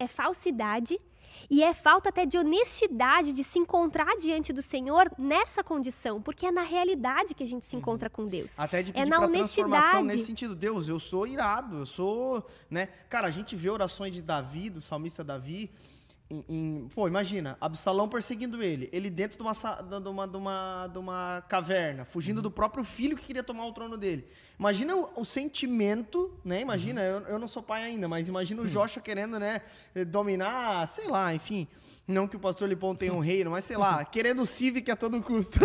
[0.00, 1.00] é falsidade
[1.48, 6.44] e é falta até de honestidade de se encontrar diante do Senhor nessa condição, porque
[6.46, 7.80] é na realidade que a gente se uhum.
[7.80, 8.58] encontra com Deus.
[8.58, 12.44] Até de é pedir é na honestidade nesse sentido, Deus, eu sou irado, eu sou,
[12.68, 12.88] né?
[13.08, 15.70] Cara, a gente vê orações de Davi, do salmista Davi,
[16.30, 20.86] em, em, pô, imagina, Absalão perseguindo ele, ele dentro de uma, de uma, de uma,
[20.88, 22.42] de uma caverna, fugindo uhum.
[22.42, 24.26] do próprio filho que queria tomar o trono dele.
[24.58, 26.60] Imagina o, o sentimento, né?
[26.60, 27.06] Imagina, uhum.
[27.06, 28.66] eu, eu não sou pai ainda, mas imagina o.
[28.68, 29.62] Joshua querendo, né,
[30.06, 31.66] dominar, sei lá, enfim.
[32.06, 34.96] Não que o pastor Lipão tenha um reino, mas sei lá, querendo o Civic a
[34.96, 35.58] todo custo.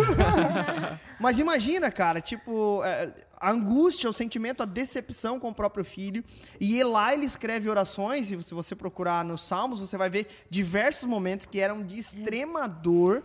[1.20, 3.12] mas imagina, cara, tipo, é,
[3.44, 6.24] a angústia, o sentimento, a decepção com o próprio filho.
[6.58, 11.04] E lá ele escreve orações, e se você procurar nos Salmos, você vai ver diversos
[11.04, 13.22] momentos que eram de extrema dor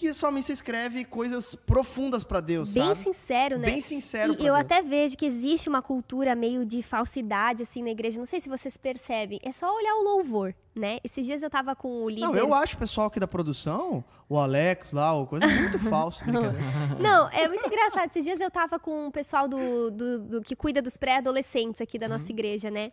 [0.00, 2.96] que somente escreve coisas profundas para Deus, Bem sabe?
[2.96, 3.66] sincero, né?
[3.70, 4.56] Bem sincero E eu Deus.
[4.58, 8.18] até vejo que existe uma cultura meio de falsidade, assim, na igreja.
[8.18, 9.38] Não sei se vocês percebem.
[9.42, 10.98] É só olhar o louvor, né?
[11.04, 12.22] Esses dias eu tava com o líder...
[12.26, 16.22] Não, eu acho o pessoal aqui da produção, o Alex lá, o coisa muito falso.
[16.98, 18.06] Não, é muito engraçado.
[18.08, 21.98] Esses dias eu tava com o pessoal do, do, do- que cuida dos pré-adolescentes aqui
[21.98, 22.12] da Uhum.
[22.12, 22.92] nossa igreja, né?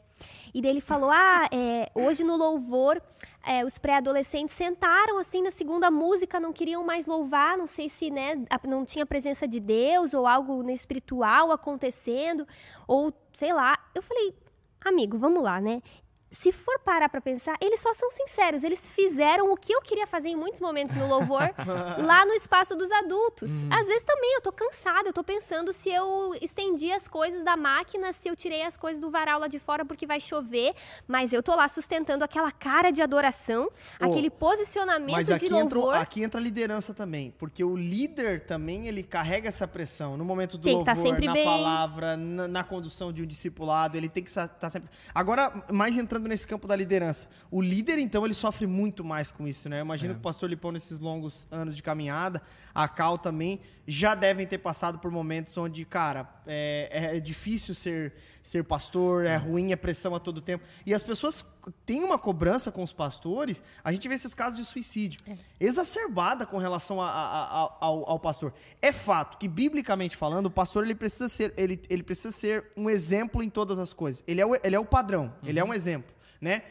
[0.53, 3.01] E daí ele falou: ah, é, hoje no louvor,
[3.47, 8.09] é, os pré-adolescentes sentaram assim na segunda música, não queriam mais louvar, não sei se
[8.11, 8.35] né,
[8.67, 12.45] não tinha presença de Deus ou algo né, espiritual acontecendo,
[12.85, 13.79] ou sei lá.
[13.95, 14.35] Eu falei,
[14.83, 15.81] amigo, vamos lá, né?
[16.29, 18.63] Se for parar pra pensar, eles só são sinceros.
[18.63, 21.53] Eles fizeram o que eu queria fazer em muitos momentos no louvor,
[22.03, 23.49] lá no espaço dos adultos.
[23.69, 27.55] Às vezes também eu tô cansada, eu tô pensando se eu estendi as coisas da
[27.55, 30.73] máquina, se eu tirei as coisas do varal lá de fora porque vai chover,
[31.07, 35.95] mas eu tô lá sustentando aquela cara de adoração, aquele posicionamento de louvor.
[35.95, 40.57] aqui entra a liderança também, porque o líder também ele carrega essa pressão no momento
[40.57, 41.45] do Tem tá louvor, sempre na bem.
[41.45, 44.89] palavra, na, na condução de um discipulado, ele tem que estar sempre.
[45.15, 49.47] Agora, mais entrando nesse campo da liderança, o líder então ele sofre muito mais com
[49.47, 49.79] isso, né?
[49.79, 50.13] Eu imagino É.
[50.15, 52.41] que o pastor Lipão nesses longos anos de caminhada,
[52.73, 58.13] a Cal também já devem ter passado por momentos onde, cara, é, é difícil ser
[58.43, 60.63] ser pastor, é ruim, é pressão a todo tempo.
[60.85, 61.43] E as pessoas
[61.85, 63.61] têm uma cobrança com os pastores.
[63.83, 65.19] A gente vê esses casos de suicídio
[65.59, 68.53] exacerbada com relação a- a- a- ao, ao pastor.
[68.81, 72.89] É fato que, biblicamente falando, o pastor ele precisa ser, ele, ele precisa ser um
[72.89, 74.23] exemplo em todas as coisas.
[74.25, 76.61] Ele é o, ele é o padrão, ele é um exemplo, né?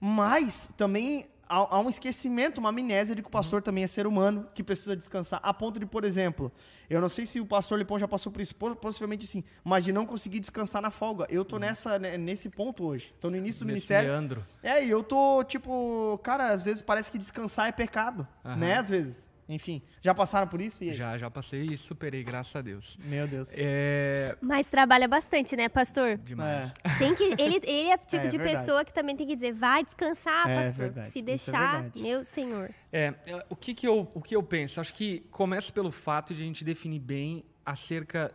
[0.00, 4.06] Mas também há, há um esquecimento, uma amnésia de que o pastor também é ser
[4.06, 5.40] humano, que precisa descansar.
[5.42, 6.50] A ponto de, por exemplo,
[6.88, 9.84] eu não sei se o pastor Lipão já passou por isso, po- possivelmente sim, mas
[9.84, 11.26] de não conseguir descansar na folga.
[11.28, 13.12] Eu tô nessa, né, nesse ponto hoje.
[13.20, 14.08] Tô no início do Nesse ministério.
[14.10, 14.46] meandro.
[14.62, 18.56] É, e eu tô, tipo, cara, às vezes parece que descansar é pecado, Aham.
[18.56, 18.78] né?
[18.78, 19.29] Às vezes.
[19.52, 20.84] Enfim, já passaram por isso?
[20.84, 20.94] E?
[20.94, 22.96] Já, já passei e superei, graças a Deus.
[23.02, 23.50] Meu Deus.
[23.56, 24.36] É.
[24.40, 26.18] Mas trabalha bastante, né, pastor?
[26.18, 26.72] Demais.
[26.98, 28.58] Tem que, ele, ele é o tipo É, de verdade.
[28.60, 30.74] pessoa que também tem que dizer, vai descansar, É, pastor.
[30.84, 31.08] verdade.
[31.10, 32.70] Se é deixar, meu senhor.
[32.92, 34.80] É, é, o que que eu, o que eu penso?
[34.80, 38.32] Acho que começa pelo fato de a gente definir bem acerca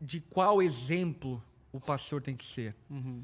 [0.00, 2.74] de qual exemplo o pastor tem que ser.
[2.88, 3.22] Uhum.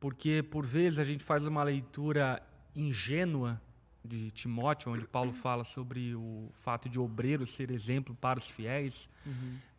[0.00, 2.42] Porque, por vezes, a gente faz uma leitura
[2.74, 3.60] ingênua
[4.06, 9.10] de Timóteo, onde Paulo fala sobre o fato de obreiro ser exemplo para os fiéis,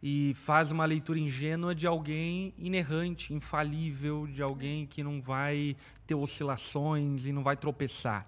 [0.04, 6.16] e faz uma leitura ingênua de alguém inerrante, infalível, de alguém que não vai ter
[6.16, 8.28] oscilações e não vai tropeçar.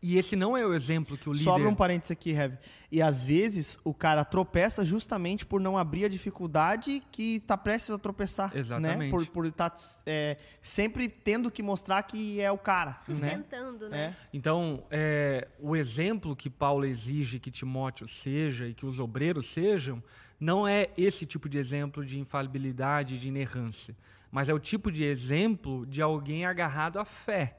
[0.00, 1.44] E esse não é o exemplo que o líder...
[1.44, 2.56] Só abre um parênteses aqui, Heavy.
[2.90, 7.90] E às vezes o cara tropeça justamente por não abrir a dificuldade que está prestes
[7.90, 8.54] a tropeçar.
[8.54, 8.60] Né?
[8.60, 9.10] Exatamente.
[9.10, 9.74] Por, por estar
[10.06, 12.92] é, sempre tendo que mostrar que é o cara.
[12.92, 12.96] Né?
[13.00, 13.98] Sustentando, né?
[13.98, 14.14] É.
[14.32, 20.02] Então, é, o exemplo que Paulo exige que Timóteo seja e que os obreiros sejam,
[20.38, 23.96] não é esse tipo de exemplo de infalibilidade, de inerrância,
[24.30, 27.57] mas é o tipo de exemplo de alguém agarrado à fé.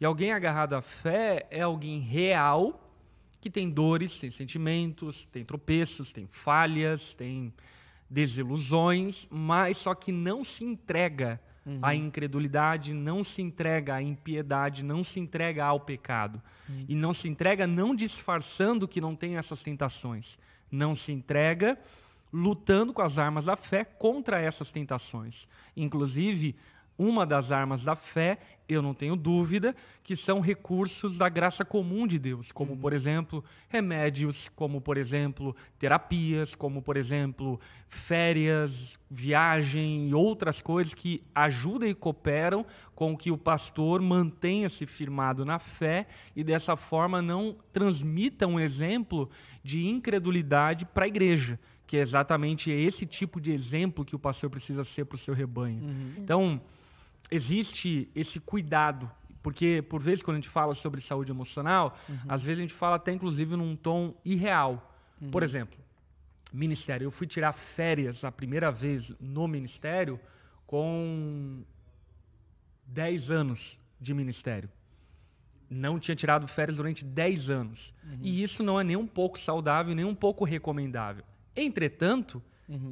[0.00, 2.92] E alguém agarrado à fé é alguém real,
[3.40, 7.52] que tem dores, tem sentimentos, tem tropeços, tem falhas, tem
[8.08, 11.40] desilusões, mas só que não se entrega
[11.82, 16.40] à incredulidade, não se entrega à impiedade, não se entrega ao pecado.
[16.88, 20.38] E não se entrega não disfarçando que não tem essas tentações.
[20.70, 21.78] Não se entrega
[22.32, 25.48] lutando com as armas da fé contra essas tentações.
[25.76, 26.54] Inclusive,
[26.98, 32.06] uma das armas da fé, eu não tenho dúvida, que são recursos da graça comum
[32.06, 40.08] de Deus, como, por exemplo, remédios, como, por exemplo, terapias, como, por exemplo, férias, viagem
[40.08, 46.06] e outras coisas que ajudam e cooperam com que o pastor mantenha-se firmado na fé
[46.34, 49.30] e, dessa forma, não transmita um exemplo
[49.62, 54.50] de incredulidade para a igreja que é exatamente esse tipo de exemplo que o pastor
[54.50, 55.82] precisa ser para o seu rebanho.
[56.18, 56.60] Então,
[57.30, 59.10] existe esse cuidado,
[59.42, 61.96] porque por vezes quando a gente fala sobre saúde emocional,
[62.28, 64.92] às vezes a gente fala até inclusive num tom irreal.
[65.30, 65.78] Por exemplo,
[66.52, 70.20] ministério, eu fui tirar férias a primeira vez no ministério
[70.66, 71.62] com
[72.86, 74.68] 10 anos de ministério.
[75.68, 77.94] Não tinha tirado férias durante 10 anos.
[78.22, 81.24] E isso não é nem um pouco saudável, nem um pouco recomendável.
[81.56, 82.40] Entretanto,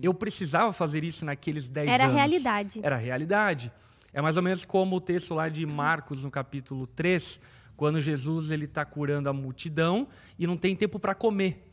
[0.02, 2.16] eu precisava fazer isso naqueles 10 Era a anos.
[2.16, 2.80] realidade.
[2.82, 3.72] Era realidade.
[4.14, 7.40] É mais ou menos como o texto lá de Marcos, no capítulo 3,
[7.76, 10.06] quando Jesus ele está curando a multidão
[10.38, 11.70] e não tem tempo para comer.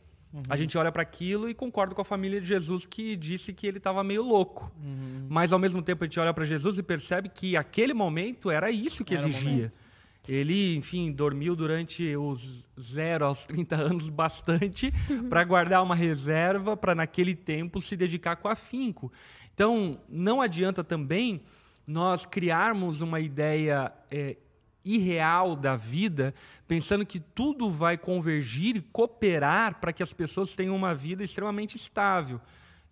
[0.48, 3.66] A gente olha para aquilo e concorda com a família de Jesus que disse que
[3.66, 4.72] ele estava meio louco.
[5.28, 8.70] Mas ao mesmo tempo a gente olha para Jesus e percebe que aquele momento era
[8.70, 9.70] isso que Era exigia.
[10.26, 14.92] Ele, enfim, dormiu durante os 0 aos 30 anos bastante
[15.28, 19.12] para guardar uma reserva para naquele tempo se dedicar com afinco.
[19.52, 21.42] Então, não adianta também
[21.86, 24.36] nós criarmos uma ideia é,
[24.84, 26.34] irreal da vida,
[26.66, 31.76] pensando que tudo vai convergir e cooperar para que as pessoas tenham uma vida extremamente
[31.76, 32.40] estável.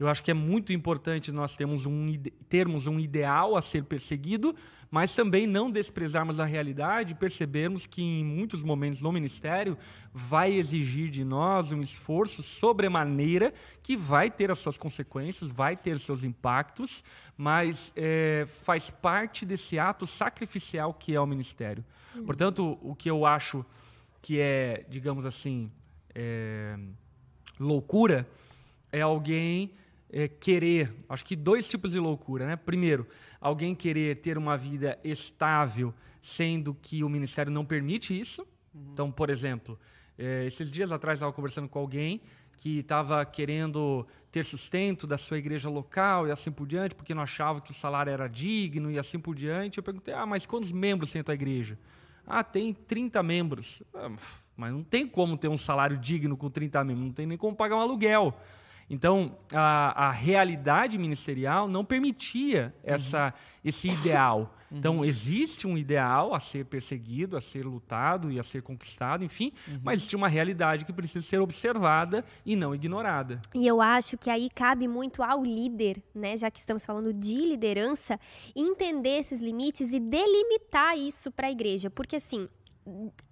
[0.01, 2.15] Eu acho que é muito importante nós termos um,
[2.49, 4.57] termos um ideal a ser perseguido,
[4.91, 9.77] mas também não desprezarmos a realidade e percebermos que em muitos momentos no ministério
[10.11, 15.99] vai exigir de nós um esforço sobremaneira que vai ter as suas consequências, vai ter
[15.99, 17.05] seus impactos,
[17.37, 21.85] mas é, faz parte desse ato sacrificial que é o ministério.
[22.15, 22.25] Uhum.
[22.25, 23.67] Portanto, o que eu acho
[24.23, 25.71] que é, digamos assim,
[26.15, 26.75] é,
[27.59, 28.27] loucura
[28.91, 29.75] é alguém
[30.13, 32.57] é, querer, acho que dois tipos de loucura, né?
[32.57, 33.07] Primeiro,
[33.41, 38.43] alguém querer ter uma vida estável, sendo que o ministério não permite isso.
[38.75, 38.91] Uhum.
[38.93, 39.79] Então, por exemplo,
[40.19, 42.21] é, esses dias atrás estava conversando com alguém
[42.57, 47.23] que estava querendo ter sustento da sua igreja local e assim por diante, porque não
[47.23, 49.79] achava que o salário era digno e assim por diante.
[49.79, 51.79] Eu perguntei, ah, mas quantos membros tem a tua igreja?
[52.27, 53.83] Ah, tem 30 membros.
[53.95, 54.11] Ah,
[54.55, 57.57] mas não tem como ter um salário digno com 30 membros, não tem nem como
[57.57, 58.39] pagar um aluguel.
[58.91, 63.33] Então, a, a realidade ministerial não permitia essa, uhum.
[63.65, 64.53] esse ideal.
[64.69, 64.79] Uhum.
[64.79, 69.53] Então, existe um ideal a ser perseguido, a ser lutado e a ser conquistado, enfim,
[69.69, 69.81] uhum.
[69.85, 73.41] mas existe uma realidade que precisa ser observada e não ignorada.
[73.55, 77.37] E eu acho que aí cabe muito ao líder, né, já que estamos falando de
[77.37, 78.19] liderança,
[78.57, 81.89] entender esses limites e delimitar isso para a igreja.
[81.89, 82.49] Porque, assim,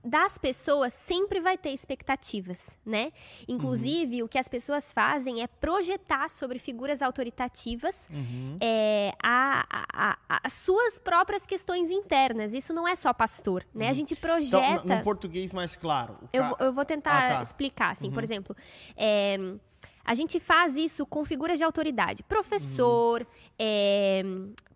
[0.05, 3.13] das pessoas sempre vai ter expectativas, né?
[3.47, 4.27] Inclusive, uhum.
[4.27, 8.59] o que as pessoas fazem é projetar sobre figuras autoritativas uhum.
[8.61, 12.55] é, a, a, a, as suas próprias questões internas.
[12.55, 13.87] Isso não é só pastor, né?
[13.87, 13.91] Uhum.
[13.91, 14.83] A gente projeta...
[14.85, 16.17] Então, no, português mais claro.
[16.33, 17.43] Eu, eu vou tentar ah, tá.
[17.43, 18.11] explicar, assim.
[18.11, 18.25] Por uhum.
[18.25, 18.57] exemplo,
[18.97, 19.37] é,
[20.05, 22.23] a gente faz isso com figuras de autoridade.
[22.23, 23.27] Professor, uhum.
[23.59, 24.23] é,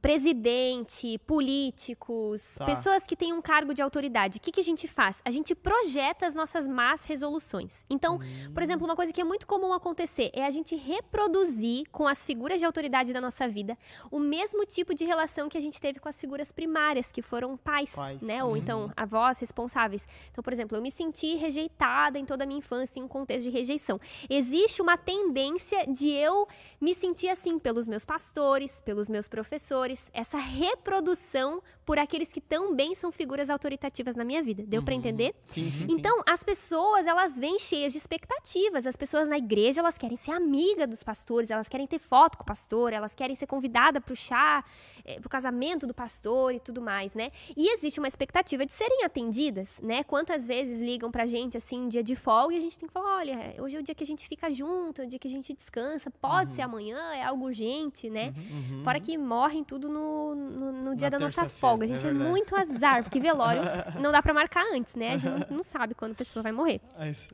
[0.02, 2.66] presidente, políticos, tá.
[2.66, 4.38] pessoas que têm um cargo de autoridade.
[4.38, 5.22] O que, que a gente faz?
[5.24, 7.86] A gente projeta as nossas más resoluções.
[7.88, 8.52] Então, uhum.
[8.52, 12.24] por exemplo, uma coisa que é muito comum acontecer é a gente reproduzir com as
[12.24, 13.78] figuras de autoridade da nossa vida
[14.10, 17.56] o mesmo tipo de relação que a gente teve com as figuras primárias, que foram
[17.56, 18.20] pais, pais.
[18.20, 18.42] né?
[18.42, 20.06] Ou então avós responsáveis.
[20.32, 23.44] Então, por exemplo, eu me senti rejeitada em toda a minha infância em um contexto
[23.44, 24.00] de rejeição.
[24.28, 26.48] Existe uma tendência de eu
[26.80, 32.94] me sentir assim pelos meus pastores, pelos meus professores, essa reprodução por aqueles que também
[32.94, 34.64] são figuras autoritativas na minha vida.
[34.66, 34.85] Deu uhum.
[34.87, 35.35] para entender?
[35.44, 36.24] Sim, sim, então, sim.
[36.26, 38.87] as pessoas, elas vêm cheias de expectativas.
[38.87, 42.44] As pessoas na igreja, elas querem ser amiga dos pastores, elas querem ter foto com
[42.44, 44.64] o pastor, elas querem ser convidada para o chá,
[45.05, 47.31] é, pro casamento do pastor e tudo mais, né?
[47.55, 50.02] E existe uma expectativa de serem atendidas, né?
[50.02, 53.18] Quantas vezes ligam pra gente assim, dia de folga, e a gente tem que falar,
[53.18, 55.31] olha, hoje é o dia que a gente fica junto, é o dia que a
[55.31, 56.57] gente descansa, pode uhum.
[56.57, 58.33] ser amanhã, é algo urgente, né?
[58.35, 58.83] Uhum, uhum.
[58.83, 61.82] Fora que morrem tudo no, no, no dia Na da nossa folga.
[61.83, 63.62] A gente é, é, muito azar, porque velório
[64.01, 65.12] não dá pra marcar antes, né?
[65.12, 66.81] A gente não, sabe quando a pessoa vai morrer.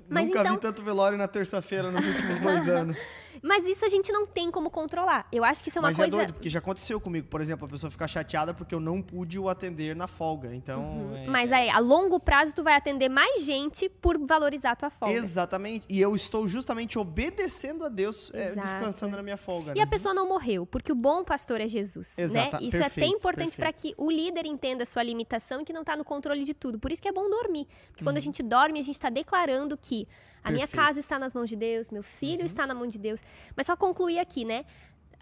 [0.08, 0.54] Mas Nunca então...
[0.54, 2.98] vi tanto velório na terça-feira nos últimos dois anos.
[3.42, 5.26] Mas isso a gente não tem como controlar.
[5.32, 6.16] Eu acho que isso é uma Mas coisa.
[6.16, 8.80] Mas é doido, porque já aconteceu comigo, por exemplo, a pessoa ficar chateada porque eu
[8.80, 10.54] não pude o atender na folga.
[10.54, 10.82] Então.
[10.82, 11.16] Uhum.
[11.16, 11.26] É...
[11.26, 15.14] Mas aí, a longo prazo, tu vai atender mais gente por valorizar a tua folga.
[15.14, 15.86] Exatamente.
[15.88, 19.72] E eu estou justamente obedecendo a Deus, é, descansando na minha folga.
[19.72, 19.82] E né?
[19.82, 22.18] a pessoa não morreu, porque o bom pastor é Jesus.
[22.18, 22.66] Exata, né?
[22.66, 25.72] Isso perfeito, é até importante para que o líder entenda a sua limitação e que
[25.72, 26.78] não está no controle de tudo.
[26.78, 27.66] Por isso que é bom dormir.
[27.88, 28.08] Porque uhum.
[28.08, 28.24] quando a uhum.
[28.24, 30.06] gente dorme, a gente está declarando que
[30.42, 30.52] a Perfeito.
[30.52, 32.46] minha casa está nas mãos de Deus, meu filho uhum.
[32.46, 33.22] está na mão de Deus.
[33.56, 34.64] Mas só concluir aqui, né?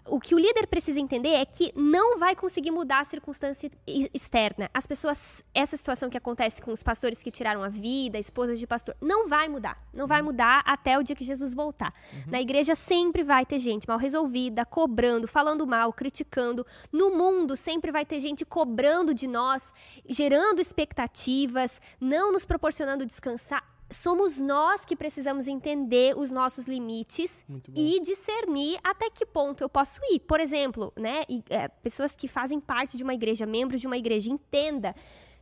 [0.09, 3.69] O que o líder precisa entender é que não vai conseguir mudar a circunstância
[4.13, 4.69] externa.
[4.73, 8.67] As pessoas, essa situação que acontece com os pastores que tiraram a vida, esposas de
[8.67, 9.81] pastor, não vai mudar.
[9.93, 10.27] Não vai uhum.
[10.27, 11.93] mudar até o dia que Jesus voltar.
[12.13, 12.31] Uhum.
[12.31, 16.65] Na igreja sempre vai ter gente mal resolvida, cobrando, falando mal, criticando.
[16.91, 19.73] No mundo sempre vai ter gente cobrando de nós,
[20.07, 27.43] gerando expectativas, não nos proporcionando descansar somos nós que precisamos entender os nossos limites
[27.75, 30.19] e discernir até que ponto eu posso ir.
[30.19, 33.97] Por exemplo, né, e, é, pessoas que fazem parte de uma igreja, membros de uma
[33.97, 34.95] igreja, entenda.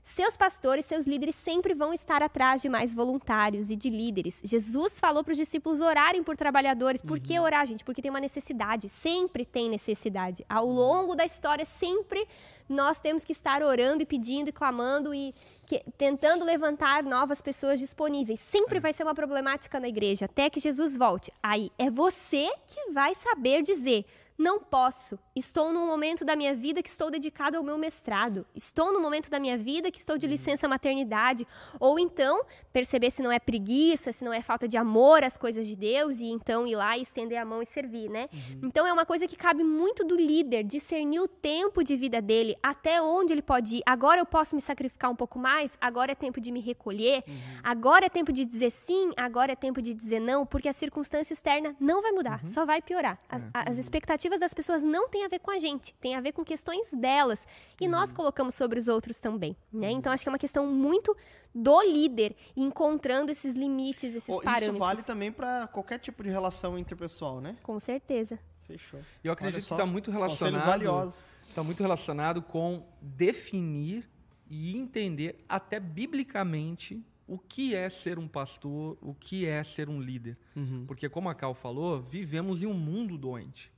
[0.06, 4.40] Seus pastores, seus líderes sempre vão estar atrás de mais voluntários e de líderes.
[4.46, 7.02] Jesus falou para os discípulos orarem por trabalhadores.
[7.02, 7.24] Por uhum.
[7.24, 7.84] que orar, gente?
[7.84, 8.88] Porque tem uma necessidade.
[8.88, 10.46] Sempre tem necessidade.
[10.48, 10.76] Ao uhum.
[10.76, 12.26] longo da história, sempre
[12.70, 15.34] nós temos que estar orando e pedindo e clamando e
[15.66, 18.40] que, tentando levantar novas pessoas disponíveis.
[18.40, 18.80] Sempre é.
[18.80, 21.34] vai ser uma problemática na igreja, até que Jesus volte.
[21.42, 24.06] Aí é você que vai saber dizer:
[24.38, 28.46] não posso, Estou num momento da minha vida que estou dedicado ao meu mestrado.
[28.56, 31.46] Estou no momento da minha vida que estou de licença maternidade.
[31.78, 35.68] Ou então, perceber se não é preguiça, se não é falta de amor às coisas
[35.68, 38.30] de Deus e então ir lá e estender a mão e servir, né?
[38.32, 38.70] Uhum.
[38.70, 42.56] Então é uma coisa que cabe muito do líder discernir o tempo de vida dele,
[42.64, 43.84] até onde ele pode ir.
[43.86, 47.36] Agora eu posso me sacrificar um pouco mais, agora é tempo de me recolher, uhum.
[47.62, 51.34] agora é tempo de dizer sim, agora é tempo de dizer não, porque a circunstância
[51.34, 52.48] externa não vai mudar, uhum.
[52.48, 53.20] só vai piorar.
[53.28, 53.48] As, é.
[53.54, 56.44] as expectativas das pessoas não têm a ver com a gente, tem a ver com
[56.44, 57.48] questões delas.
[57.80, 57.92] E uhum.
[57.92, 59.90] nós colocamos sobre os outros também, né?
[59.90, 59.98] Uhum.
[59.98, 61.16] Então acho que é uma questão muito
[61.54, 64.76] do líder, encontrando esses limites, esses oh, parâmetros.
[64.76, 67.58] Isso vale também para qualquer tipo de relação interpessoal, né?
[67.64, 68.40] Com certeza.
[68.64, 69.00] Fechou.
[69.24, 71.14] Eu acredito que está muito relacionado.
[71.48, 74.10] Está muito relacionado com definir
[74.50, 80.00] e entender até biblicamente o que é ser um pastor, o que é ser um
[80.00, 80.38] líder.
[80.56, 80.86] Uhum.
[80.86, 83.72] Porque como a Cal falou, vivemos em um mundo doente.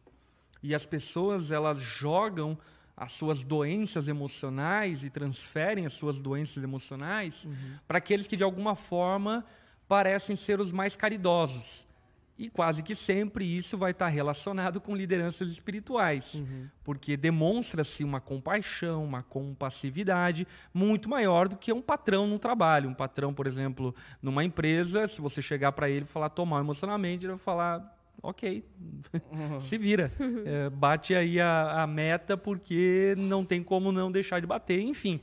[0.61, 2.57] E as pessoas elas jogam
[2.97, 7.75] as suas doenças emocionais e transferem as suas doenças emocionais uhum.
[7.87, 9.45] para aqueles que de alguma forma
[9.87, 11.85] parecem ser os mais caridosos.
[12.39, 16.67] E quase que sempre isso vai estar relacionado com lideranças espirituais, uhum.
[16.83, 22.89] porque demonstra-se uma compaixão, uma compassividade muito maior do que um patrão no trabalho.
[22.89, 27.25] Um patrão, por exemplo, numa empresa, se você chegar para ele e falar tomar emocionalmente,
[27.25, 28.63] ele vai falar ok,
[29.31, 29.59] uhum.
[29.61, 30.11] se vira.
[30.45, 35.19] É, bate aí a, a, meta porque não tem como não deixar de bater, enfim.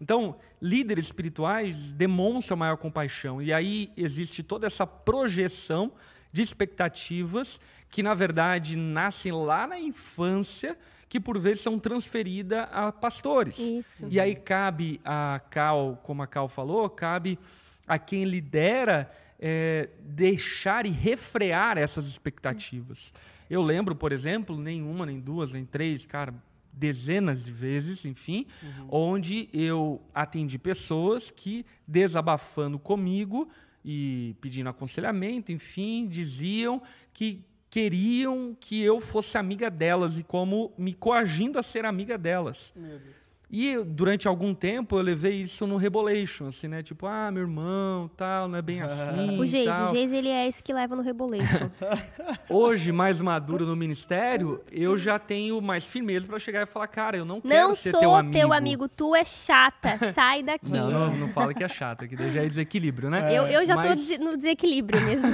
[0.00, 3.42] Então, líderes espirituais demonstram maior compaixão.
[3.42, 5.92] E aí existe toda essa projeção
[6.32, 7.60] de expectativas
[7.90, 10.76] que, na verdade, nascem lá na infância,
[11.08, 13.58] que por vezes são transferidas a pastores.
[13.58, 14.06] Isso.
[14.08, 17.38] E aí cabe a Cal, como a Cal falou, cabe
[17.86, 23.12] a quem lidera é, deixar e refrear essas expectativas.
[23.48, 26.34] Eu lembro, por exemplo, nenhuma, nem duas, nem três, cara,
[26.72, 28.88] dezenas de vezes, enfim, uhum.
[28.90, 33.48] onde eu atendi pessoas que, desabafando comigo
[33.84, 36.82] e pedindo aconselhamento, enfim, diziam
[37.12, 42.72] que queriam que eu fosse amiga delas e como me coagindo a ser amiga delas.
[42.74, 43.27] Meu Deus.
[43.50, 46.82] E durante algum tempo eu levei isso no Rebolation, assim, né?
[46.82, 49.38] Tipo, ah, meu irmão, tal, não é bem assim.
[49.38, 51.70] O Geis, o Geis, ele é esse que leva no Rebolation.
[52.48, 57.16] Hoje, mais maduro no ministério, eu já tenho mais firmeza para chegar e falar, cara,
[57.16, 58.32] eu não, não quero ser teu amigo.
[58.32, 60.72] Não sou teu amigo, tu é chata, sai daqui.
[60.72, 63.34] Não, não, não fala que é chata, que daí já é desequilíbrio, né?
[63.34, 64.08] Eu, eu já Mas...
[64.08, 65.30] tô no desequilíbrio mesmo.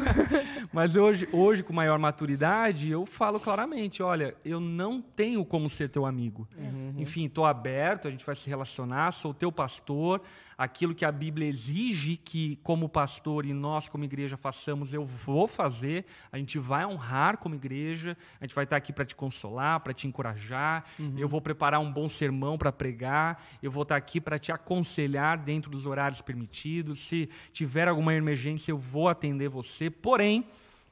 [0.72, 5.88] Mas hoje, hoje, com maior maturidade, eu falo claramente, olha, eu não tenho como ser
[5.88, 6.46] teu amigo.
[6.56, 6.94] Uhum.
[6.98, 10.20] Enfim, tô aberto, a gente vai se relacionar, sou teu pastor,
[10.56, 15.46] aquilo que a Bíblia exige que, como pastor e nós, como igreja, façamos, eu vou
[15.46, 19.80] fazer, a gente vai honrar como igreja, a gente vai estar aqui para te consolar,
[19.80, 21.14] para te encorajar, uhum.
[21.18, 25.38] eu vou preparar um bom sermão para pregar, eu vou estar aqui para te aconselhar
[25.38, 30.46] dentro dos horários permitidos, se tiver alguma emergência, eu vou atender você, porém,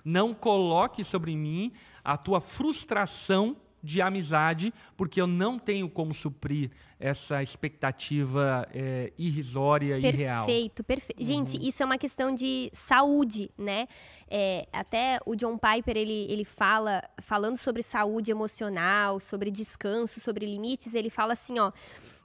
[0.04, 1.72] não coloque sobre mim
[2.04, 6.70] a tua frustração de amizade, porque eu não tenho como suprir
[7.00, 10.46] essa expectativa é, irrisória e irreal.
[10.46, 11.18] Perfeito, perfeito.
[11.18, 11.26] Uhum.
[11.26, 13.88] Gente, isso é uma questão de saúde, né?
[14.30, 20.46] É, até o John Piper, ele, ele fala, falando sobre saúde emocional, sobre descanso, sobre
[20.46, 21.72] limites, ele fala assim, ó,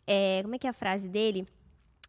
[0.06, 1.48] é, como é que é a frase dele?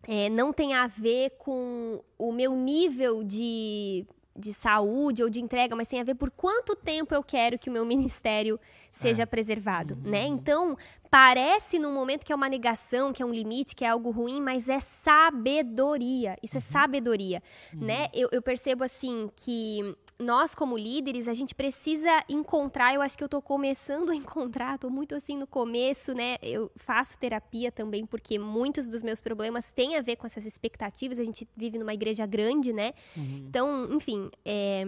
[0.06, 4.06] É, não tem a ver com o meu nível de
[4.38, 7.68] de saúde ou de entrega, mas tem a ver por quanto tempo eu quero que
[7.68, 8.58] o meu ministério
[8.92, 9.26] seja é.
[9.26, 10.10] preservado, uhum.
[10.10, 10.26] né?
[10.26, 10.76] Então,
[11.10, 14.40] parece num momento que é uma negação, que é um limite, que é algo ruim,
[14.40, 16.36] mas é sabedoria.
[16.42, 16.66] Isso é uhum.
[16.66, 17.42] é sabedoria,
[17.74, 17.80] uhum.
[17.80, 18.08] né?
[18.14, 22.92] Eu, eu percebo assim que nós, como líderes, a gente precisa encontrar.
[22.92, 26.36] Eu acho que eu estou começando a encontrar, estou muito assim no começo, né?
[26.42, 31.18] Eu faço terapia também, porque muitos dos meus problemas têm a ver com essas expectativas.
[31.18, 32.94] A gente vive numa igreja grande, né?
[33.16, 33.44] Uhum.
[33.48, 34.84] Então, enfim, é...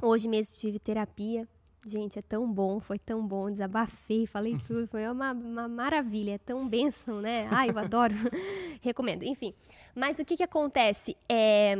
[0.00, 1.46] hoje mesmo tive terapia.
[1.86, 6.38] Gente, é tão bom, foi tão bom, desabafei, falei tudo, foi uma, uma maravilha, é
[6.38, 7.46] tão bênção, né?
[7.48, 8.14] Ai, eu adoro,
[8.82, 9.54] recomendo, enfim.
[9.94, 11.16] Mas o que que acontece?
[11.28, 11.76] É...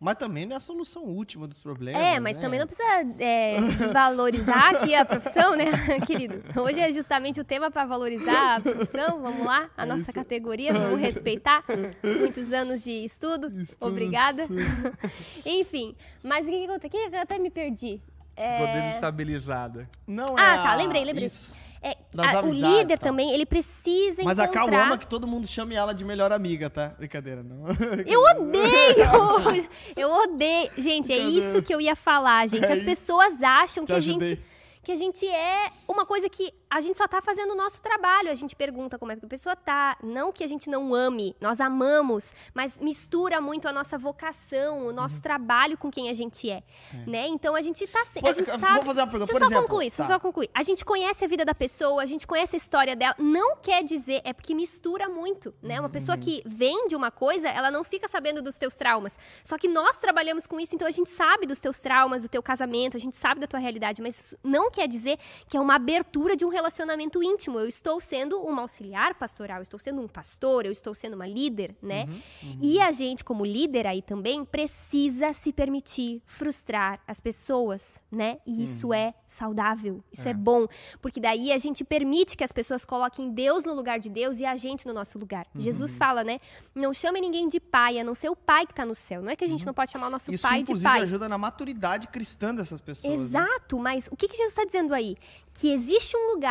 [0.00, 2.00] Mas também não é a solução última dos problemas.
[2.00, 2.42] É, mas né?
[2.42, 2.88] também não precisa
[3.18, 5.66] é, desvalorizar aqui a profissão, né,
[6.06, 6.42] querido?
[6.60, 9.20] Hoje é justamente o tema para valorizar a profissão.
[9.20, 10.12] Vamos lá, a é nossa isso.
[10.12, 11.64] categoria, vamos respeitar.
[12.02, 13.48] Muitos anos de estudo.
[13.60, 14.46] estudo Obrigada.
[15.44, 18.00] Enfim, mas o que, que, que, que eu até me perdi?
[18.36, 18.58] É...
[18.58, 19.90] Ficou desestabilizada.
[20.06, 20.40] Não é.
[20.40, 21.26] Ah, tá, lembrei, lembrei.
[21.26, 21.52] Isso.
[21.82, 24.62] É, a, o líder também, ele precisa Mas encontrar...
[24.62, 26.88] a Cal ama que todo mundo chame ela de melhor amiga, tá?
[26.98, 27.66] Brincadeira, não.
[28.04, 29.68] Eu odeio!
[29.96, 30.70] eu odeio.
[30.76, 32.64] Gente, é isso que eu ia falar, gente.
[32.64, 34.42] É As pessoas acham que a gente
[34.82, 38.30] que a gente é uma coisa que a gente só está fazendo o nosso trabalho.
[38.30, 39.96] A gente pergunta como é que a pessoa tá.
[40.02, 44.92] Não que a gente não ame, nós amamos, mas mistura muito a nossa vocação, o
[44.92, 45.22] nosso uhum.
[45.22, 46.62] trabalho com quem a gente é.
[46.92, 47.10] é.
[47.10, 47.28] Né?
[47.28, 48.02] Então a gente tá.
[48.22, 48.74] A gente sabe.
[48.74, 49.32] Vou fazer uma pergunta.
[49.32, 50.04] Deixa eu só exemplo, concluir, tá.
[50.04, 50.50] só concluir.
[50.54, 53.14] A gente conhece a vida da pessoa, a gente conhece a história dela.
[53.18, 55.80] Não quer dizer, é porque mistura muito, né?
[55.80, 56.22] Uma pessoa uhum.
[56.22, 59.18] que vem de uma coisa, ela não fica sabendo dos teus traumas.
[59.42, 62.42] Só que nós trabalhamos com isso, então a gente sabe dos teus traumas, do teu
[62.42, 66.36] casamento, a gente sabe da tua realidade, mas não quer dizer que é uma abertura
[66.36, 67.58] de um relacionamento íntimo.
[67.58, 71.26] Eu estou sendo uma auxiliar pastoral, eu estou sendo um pastor, eu estou sendo uma
[71.26, 72.04] líder, né?
[72.04, 72.58] Uhum, uhum.
[72.62, 78.38] E a gente, como líder aí também, precisa se permitir frustrar as pessoas, né?
[78.46, 78.94] E isso uhum.
[78.94, 80.30] é saudável, isso é.
[80.30, 80.66] é bom,
[81.00, 84.44] porque daí a gente permite que as pessoas coloquem Deus no lugar de Deus e
[84.44, 85.46] a gente no nosso lugar.
[85.54, 85.60] Uhum.
[85.60, 86.40] Jesus fala, né?
[86.74, 89.22] Não chame ninguém de pai, a não ser o pai que está no céu.
[89.22, 89.66] Não é que a gente uhum.
[89.66, 90.98] não pode chamar o nosso isso, pai de pai.
[90.98, 93.14] Isso, ajuda na maturidade cristã dessas pessoas.
[93.14, 93.24] Né?
[93.24, 93.82] Exato, né?
[93.82, 95.16] mas o que, que Jesus está dizendo aí?
[95.54, 96.47] Que existe um lugar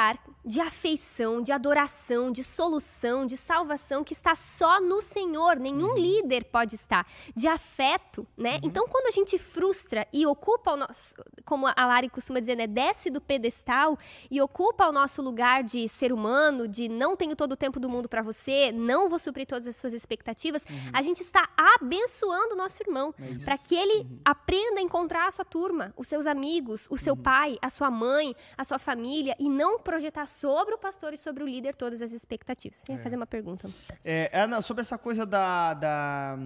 [0.48, 5.58] de afeição, de adoração, de solução, de salvação que está só no Senhor.
[5.58, 5.98] Nenhum uhum.
[5.98, 7.06] líder pode estar.
[7.36, 8.54] De afeto, né?
[8.54, 8.60] Uhum.
[8.64, 12.66] Então, quando a gente frustra e ocupa o nosso, como a Lari costuma dizer, né?
[12.66, 14.00] Desce do pedestal
[14.32, 17.90] e ocupa o nosso lugar de ser humano, de não tenho todo o tempo do
[17.90, 20.92] mundo para você, não vou suprir todas as suas expectativas, uhum.
[20.94, 24.20] a gente está abençoando o nosso irmão é para que ele uhum.
[24.24, 27.22] aprenda a encontrar a sua turma, os seus amigos, o seu uhum.
[27.22, 31.42] pai, a sua mãe, a sua família e não projetar sobre o pastor e sobre
[31.42, 32.78] o líder todas as expectativas.
[32.80, 33.02] Você ia é.
[33.02, 33.70] fazer uma pergunta.
[34.04, 36.38] É, é sobre essa coisa da, da,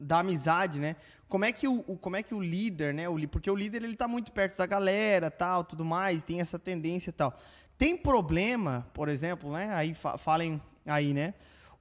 [0.00, 0.96] da amizade, né?
[1.28, 3.08] Como é que o, o, como é que o líder, né?
[3.08, 6.58] O, porque o líder ele tá muito perto da galera, tal, tudo mais, tem essa
[6.58, 7.38] tendência tal.
[7.76, 9.72] Tem problema, por exemplo, né?
[9.72, 11.34] Aí fa falem aí, né?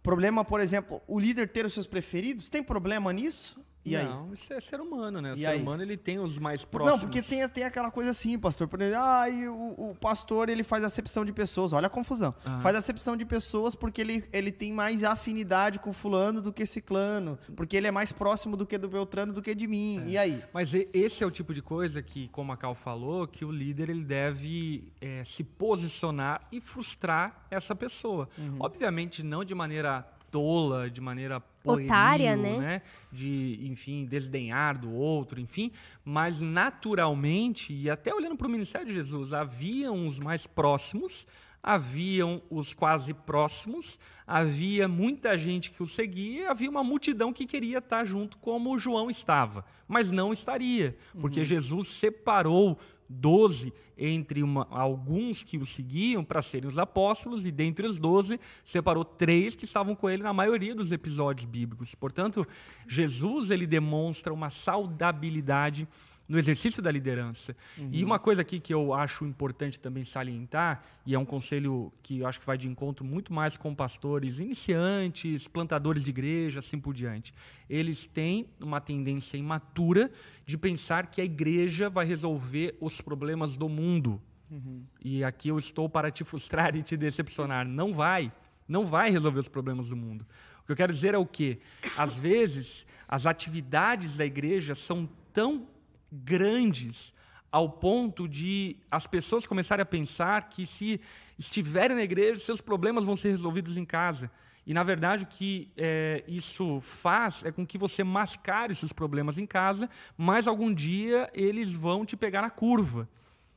[0.03, 3.59] Problema, por exemplo, o líder ter os seus preferidos, tem problema nisso?
[3.87, 4.33] E não, aí?
[4.33, 5.31] isso é ser humano, né?
[5.31, 5.61] O e ser aí?
[5.61, 7.01] humano ele tem os mais próximos.
[7.01, 8.67] Não, porque tem, tem aquela coisa assim, pastor.
[8.67, 11.73] Por exemplo, ah, o, o pastor ele faz acepção de pessoas.
[11.73, 12.33] Olha a confusão.
[12.45, 12.61] Uhum.
[12.61, 17.37] Faz acepção de pessoas porque ele, ele tem mais afinidade com fulano do que ciclano.
[17.55, 20.03] Porque ele é mais próximo do que do Beltrano do que de mim.
[20.05, 20.09] É.
[20.09, 20.43] E aí?
[20.53, 23.89] Mas esse é o tipo de coisa que, como a Cal falou, que o líder
[23.89, 28.29] ele deve é, se posicionar e frustrar essa pessoa.
[28.37, 28.57] Uhum.
[28.59, 32.57] Obviamente, não de maneira tola, de maneira otária, né?
[32.57, 32.81] né?
[33.11, 35.71] De, enfim, desdenhar do outro, enfim.
[36.03, 41.27] Mas naturalmente, e até olhando para o ministério de Jesus, haviam os mais próximos,
[41.61, 47.79] haviam os quase próximos, havia muita gente que o seguia, havia uma multidão que queria
[47.79, 51.45] estar junto como João estava, mas não estaria, porque uhum.
[51.45, 52.79] Jesus separou
[53.09, 58.39] doze entre uma, alguns que o seguiam para serem os apóstolos, e dentre os doze,
[58.63, 61.95] separou três que estavam com ele na maioria dos episódios bíblicos.
[61.95, 62.47] Portanto,
[62.87, 65.87] Jesus ele demonstra uma saudabilidade
[66.27, 67.55] no exercício da liderança.
[67.77, 67.89] Uhum.
[67.91, 72.19] E uma coisa aqui que eu acho importante também salientar, e é um conselho que
[72.19, 76.79] eu acho que vai de encontro muito mais com pastores iniciantes, plantadores de igreja, assim
[76.79, 77.33] por diante.
[77.69, 80.11] Eles têm uma tendência imatura
[80.45, 84.21] de pensar que a igreja vai resolver os problemas do mundo.
[84.49, 84.83] Uhum.
[85.03, 87.67] E aqui eu estou para te frustrar e te decepcionar.
[87.67, 88.31] Não vai.
[88.67, 90.25] Não vai resolver os problemas do mundo.
[90.61, 91.59] O que eu quero dizer é o quê?
[91.97, 95.67] Às vezes, as atividades da igreja são tão
[96.11, 97.13] grandes
[97.51, 100.99] ao ponto de as pessoas começarem a pensar que se
[101.39, 104.29] estiverem na igreja, seus problemas vão ser resolvidos em casa.
[104.65, 109.37] E, na verdade, o que é, isso faz é com que você mascare seus problemas
[109.37, 113.07] em casa, mas algum dia eles vão te pegar na curva.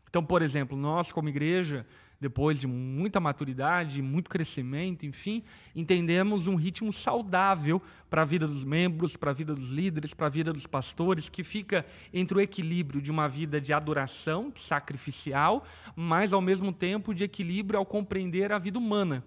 [0.08, 1.84] Então, por exemplo, nós, como igreja,
[2.20, 5.42] depois de muita maturidade, muito crescimento, enfim,
[5.74, 10.26] entendemos um ritmo saudável para a vida dos membros, para a vida dos líderes, para
[10.26, 15.64] a vida dos pastores, que fica entre o equilíbrio de uma vida de adoração sacrificial,
[15.96, 19.24] mas ao mesmo tempo de equilíbrio ao compreender a vida humana.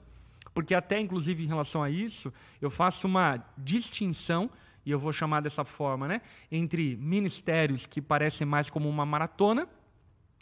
[0.53, 2.31] Porque até inclusive em relação a isso,
[2.61, 4.51] eu faço uma distinção
[4.85, 6.21] e eu vou chamar dessa forma, né,
[6.51, 9.67] entre ministérios que parecem mais como uma maratona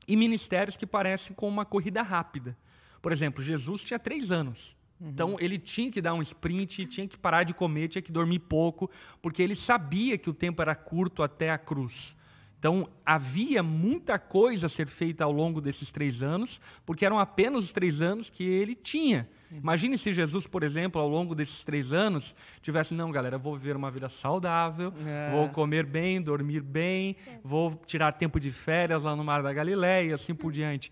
[0.08, 2.58] e ministérios que parecem com uma corrida rápida.
[3.02, 4.76] Por exemplo, Jesus tinha três anos.
[5.00, 5.10] Uhum.
[5.10, 8.40] Então ele tinha que dar um sprint, tinha que parar de comer, tinha que dormir
[8.40, 8.90] pouco,
[9.22, 12.16] porque ele sabia que o tempo era curto até a cruz.
[12.60, 17.64] Então havia muita coisa a ser feita ao longo desses três anos, porque eram apenas
[17.64, 19.28] os três anos que ele tinha.
[19.52, 23.76] Imagine se Jesus, por exemplo, ao longo desses três anos, tivesse, não, galera, vou viver
[23.76, 25.32] uma vida saudável, é.
[25.32, 27.40] vou comer bem, dormir bem, é.
[27.44, 30.92] vou tirar tempo de férias lá no Mar da Galileia e assim por diante.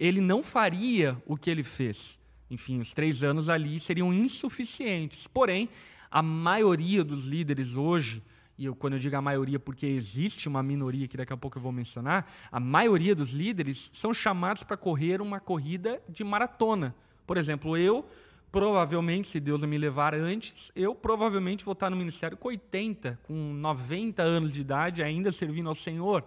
[0.00, 2.18] Ele não faria o que ele fez.
[2.50, 5.26] Enfim, os três anos ali seriam insuficientes.
[5.26, 5.68] Porém,
[6.10, 8.22] a maioria dos líderes hoje,
[8.58, 11.56] e eu, quando eu digo a maioria, porque existe uma minoria que daqui a pouco
[11.56, 16.94] eu vou mencionar, a maioria dos líderes são chamados para correr uma corrida de maratona.
[17.26, 18.06] Por exemplo, eu,
[18.50, 23.34] provavelmente, se Deus me levar antes, eu provavelmente vou estar no ministério com 80, com
[23.34, 26.24] 90 anos de idade, ainda servindo ao Senhor.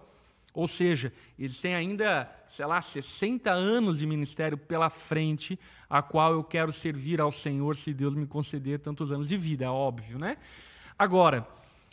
[0.56, 6.32] Ou seja, eles têm ainda, sei lá, 60 anos de ministério pela frente, a qual
[6.32, 10.18] eu quero servir ao Senhor se Deus me conceder tantos anos de vida, é óbvio,
[10.18, 10.38] né?
[10.98, 11.46] Agora,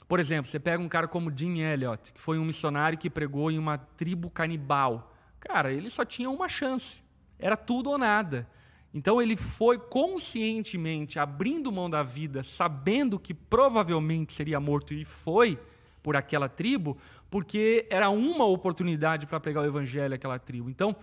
[0.07, 3.51] por exemplo, você pega um cara como Jim Elliot, que foi um missionário que pregou
[3.51, 5.13] em uma tribo canibal.
[5.39, 7.03] Cara, ele só tinha uma chance.
[7.37, 8.47] Era tudo ou nada.
[8.93, 15.57] Então ele foi conscientemente abrindo mão da vida, sabendo que provavelmente seria morto e foi
[16.03, 16.97] por aquela tribo,
[17.29, 20.69] porque era uma oportunidade para pregar o evangelho àquela tribo.
[20.69, 20.95] Então,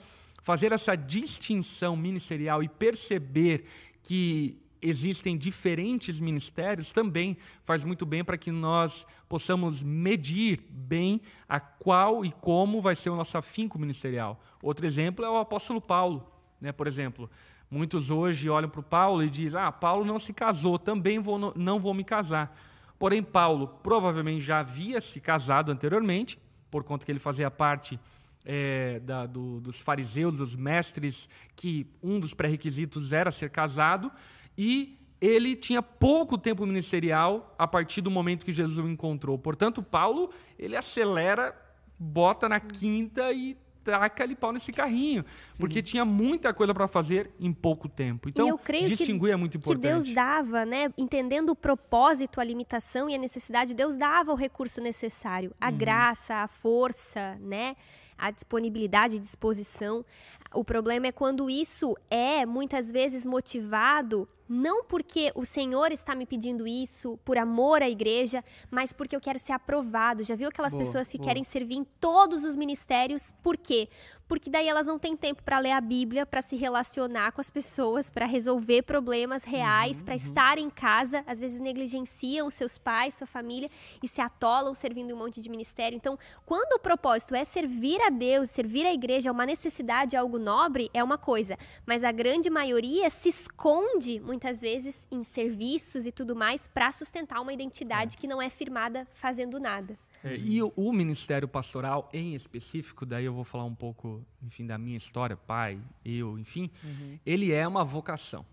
[0.42, 3.64] fazer essa distinção ministerial e perceber
[4.02, 11.60] que existem diferentes ministérios também faz muito bem para que nós possamos medir bem a
[11.60, 14.40] qual e como vai ser o nosso afinco ministerial.
[14.62, 16.26] Outro exemplo é o apóstolo Paulo,
[16.60, 16.72] né?
[16.72, 17.30] Por exemplo,
[17.70, 21.78] muitos hoje olham para Paulo e dizem: "Ah, Paulo não se casou, também vou, não
[21.78, 22.56] vou me casar".
[22.98, 26.38] Porém, Paulo provavelmente já havia se casado anteriormente,
[26.70, 27.98] por conta que ele fazia parte
[28.44, 34.10] é, da, do, dos fariseus, dos mestres, que um dos pré-requisitos era ser casado,
[34.56, 39.38] e ele tinha pouco tempo ministerial a partir do momento que Jesus o encontrou.
[39.38, 41.54] Portanto, Paulo, ele acelera,
[41.98, 45.24] bota na quinta e taca ali pau nesse carrinho,
[45.58, 45.84] porque uhum.
[45.84, 48.28] tinha muita coisa para fazer em pouco tempo.
[48.28, 49.82] Então, distinguir que, é muito importante.
[49.82, 54.36] Que Deus dava, né, entendendo o propósito, a limitação e a necessidade, Deus dava o
[54.36, 55.78] recurso necessário, a uhum.
[55.78, 57.76] graça, a força, né,
[58.16, 60.04] a disponibilidade, disposição.
[60.52, 66.26] O problema é quando isso é muitas vezes motivado não porque o Senhor está me
[66.26, 70.24] pedindo isso por amor à igreja, mas porque eu quero ser aprovado.
[70.24, 71.28] Já viu aquelas boa, pessoas que boa.
[71.28, 73.32] querem servir em todos os ministérios?
[73.44, 73.88] Por quê?
[74.30, 77.50] porque daí elas não têm tempo para ler a Bíblia, para se relacionar com as
[77.50, 80.20] pessoas, para resolver problemas reais, uhum, para uhum.
[80.20, 83.68] estar em casa, às vezes negligenciam seus pais, sua família
[84.00, 85.96] e se atolam servindo um monte de ministério.
[85.96, 90.38] Então, quando o propósito é servir a Deus, servir a igreja, é uma necessidade, algo
[90.38, 96.12] nobre, é uma coisa, mas a grande maioria se esconde muitas vezes em serviços e
[96.12, 98.20] tudo mais para sustentar uma identidade é.
[98.20, 99.98] que não é firmada fazendo nada.
[100.22, 104.66] É, e o, o, ministério pastoral em específico, daí eu vou falar um pouco, enfim,
[104.66, 107.18] da minha história, pai, eu, enfim, uhum.
[107.24, 108.44] ele é uma vocação.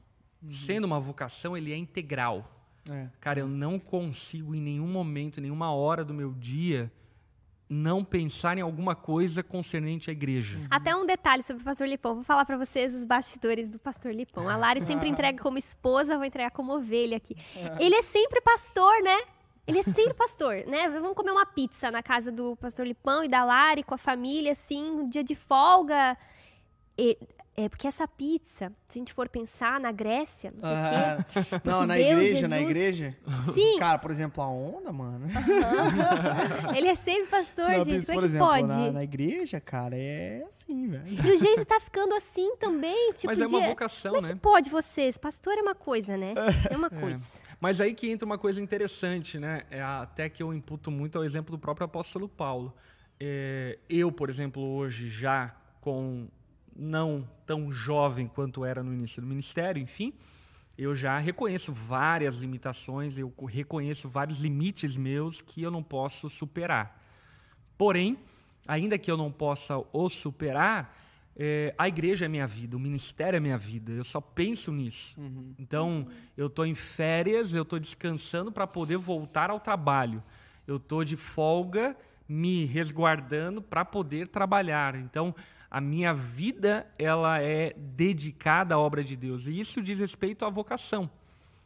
[0.41, 0.51] Uhum.
[0.51, 2.53] Sendo uma vocação, ele é integral.
[2.89, 3.09] É.
[3.19, 6.91] Cara, eu não consigo em nenhum momento, nenhuma hora do meu dia,
[7.69, 10.57] não pensar em alguma coisa concernente à igreja.
[10.57, 10.67] Uhum.
[10.69, 12.15] Até um detalhe sobre o pastor Lipão.
[12.15, 14.47] Vou falar para vocês os bastidores do pastor Lipão.
[14.47, 17.35] A Lari sempre entrega como esposa, vou entregar como ovelha aqui.
[17.55, 17.85] É.
[17.85, 19.17] Ele é sempre pastor, né?
[19.67, 20.89] Ele é sempre pastor, né?
[20.89, 24.51] Vamos comer uma pizza na casa do pastor Lipão e da Lari com a família,
[24.51, 26.17] assim, um dia de folga.
[26.97, 27.17] E,
[27.59, 31.25] é porque essa pizza, se a gente for pensar na Grécia, não sei ah, o
[31.25, 31.61] quê.
[31.67, 32.49] Não, na Deus, igreja, Jesus...
[32.49, 33.17] na igreja.
[33.51, 33.79] Sim.
[33.79, 35.25] Cara, por exemplo, a onda, mano.
[36.77, 38.05] Ele é sempre pastor, não, gente.
[38.05, 38.67] Como é que exemplo, pode?
[38.67, 41.07] Na, na, igreja, cara, é assim, velho.
[41.07, 43.25] E o Geise tá ficando assim também, tipo.
[43.25, 44.33] Mas é uma vocação, como né?
[44.33, 45.17] É que pode vocês?
[45.17, 46.35] Pastor é uma coisa, né?
[46.69, 46.99] É uma é.
[46.99, 47.25] coisa.
[47.43, 47.47] É.
[47.59, 49.63] Mas aí que entra uma coisa interessante, né?
[49.71, 52.71] É até que eu imputo muito ao exemplo do próprio apóstolo Paulo.
[53.19, 56.27] É, eu, por exemplo, hoje já com
[56.77, 60.13] não tão jovem quanto era no início do ministério, enfim,
[60.77, 67.03] eu já reconheço várias limitações, eu reconheço vários limites meus que eu não posso superar.
[67.77, 68.17] Porém,
[68.67, 70.95] ainda que eu não possa os superar,
[71.35, 75.19] é, a igreja é minha vida, o ministério é minha vida, eu só penso nisso.
[75.19, 75.53] Uhum.
[75.57, 80.23] Então, eu estou em férias, eu estou descansando para poder voltar ao trabalho.
[80.67, 81.95] Eu estou de folga,
[82.27, 84.95] me resguardando para poder trabalhar.
[84.95, 85.33] Então,
[85.69, 89.47] a minha vida ela é dedicada à obra de Deus.
[89.47, 91.09] E isso diz respeito à vocação.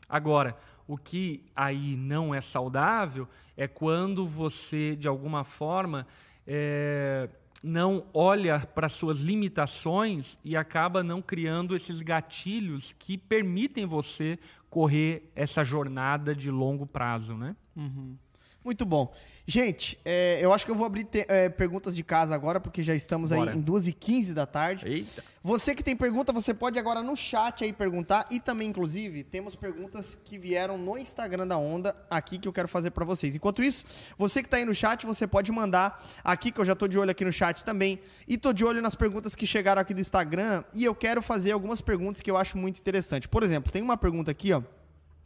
[0.09, 6.05] Agora, o que aí não é saudável é quando você, de alguma forma,
[6.45, 7.29] é,
[7.63, 14.39] não olha para suas limitações e acaba não criando esses gatilhos que permitem você
[14.69, 17.55] correr essa jornada de longo prazo, né?
[17.75, 18.15] Uhum.
[18.63, 19.11] Muito bom.
[19.45, 22.83] Gente, é, eu acho que eu vou abrir te, é, perguntas de casa agora, porque
[22.83, 23.51] já estamos Bora.
[23.51, 24.87] aí em 2h15 da tarde.
[24.87, 25.23] Eita.
[25.43, 28.27] Você que tem pergunta, você pode agora no chat aí perguntar.
[28.29, 32.67] E também, inclusive, temos perguntas que vieram no Instagram da Onda aqui que eu quero
[32.67, 33.35] fazer para vocês.
[33.35, 33.83] Enquanto isso,
[34.15, 36.99] você que está aí no chat, você pode mandar aqui, que eu já estou de
[36.99, 37.99] olho aqui no chat também.
[38.27, 40.63] E estou de olho nas perguntas que chegaram aqui do Instagram.
[40.71, 43.27] E eu quero fazer algumas perguntas que eu acho muito interessante.
[43.27, 44.61] Por exemplo, tem uma pergunta aqui, ó,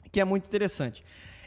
[0.09, 1.03] que é muito interessante.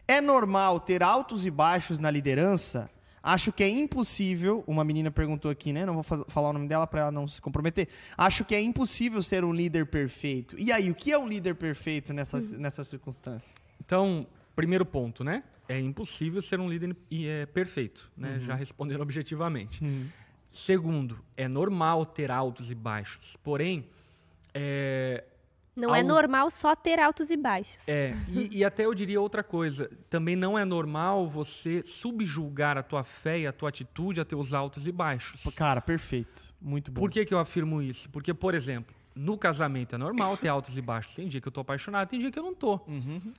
[0.09, 2.91] É normal ter altos e baixos na liderança?
[3.23, 4.65] Acho que é impossível.
[4.67, 5.85] Uma menina perguntou aqui, né?
[5.85, 7.89] Não vou falar o nome dela para ela não se comprometer.
[8.17, 10.57] Acho que é impossível ser um líder perfeito.
[10.59, 13.53] E aí, o que é um líder perfeito nessa, nessa circunstância?
[13.85, 15.45] Então, primeiro ponto, né?
[15.69, 18.41] É impossível ser um líder e é perfeito, né?
[18.41, 19.85] Já respondendo objetivamente.
[20.51, 23.37] Segundo, é normal ter altos e baixos.
[23.45, 23.85] Porém,
[24.55, 25.25] é,
[25.79, 27.87] Não é Algo- normal só ter altos e baixos.
[27.89, 29.89] É, e, e até eu diria outra coisa.
[30.11, 34.53] Também não é normal você subjulgar a tua fé e a tua atitude a teus
[34.53, 35.43] altos e baixos.
[35.55, 36.53] Cara, perfeito.
[36.61, 37.01] Muito bom.
[37.01, 38.11] Por que, que eu afirmo isso?
[38.11, 41.14] Porque, por exemplo, no casamento é normal ter altos e baixos.
[41.14, 42.81] Tem dia que eu tô apaixonado, tem dia que eu não tô.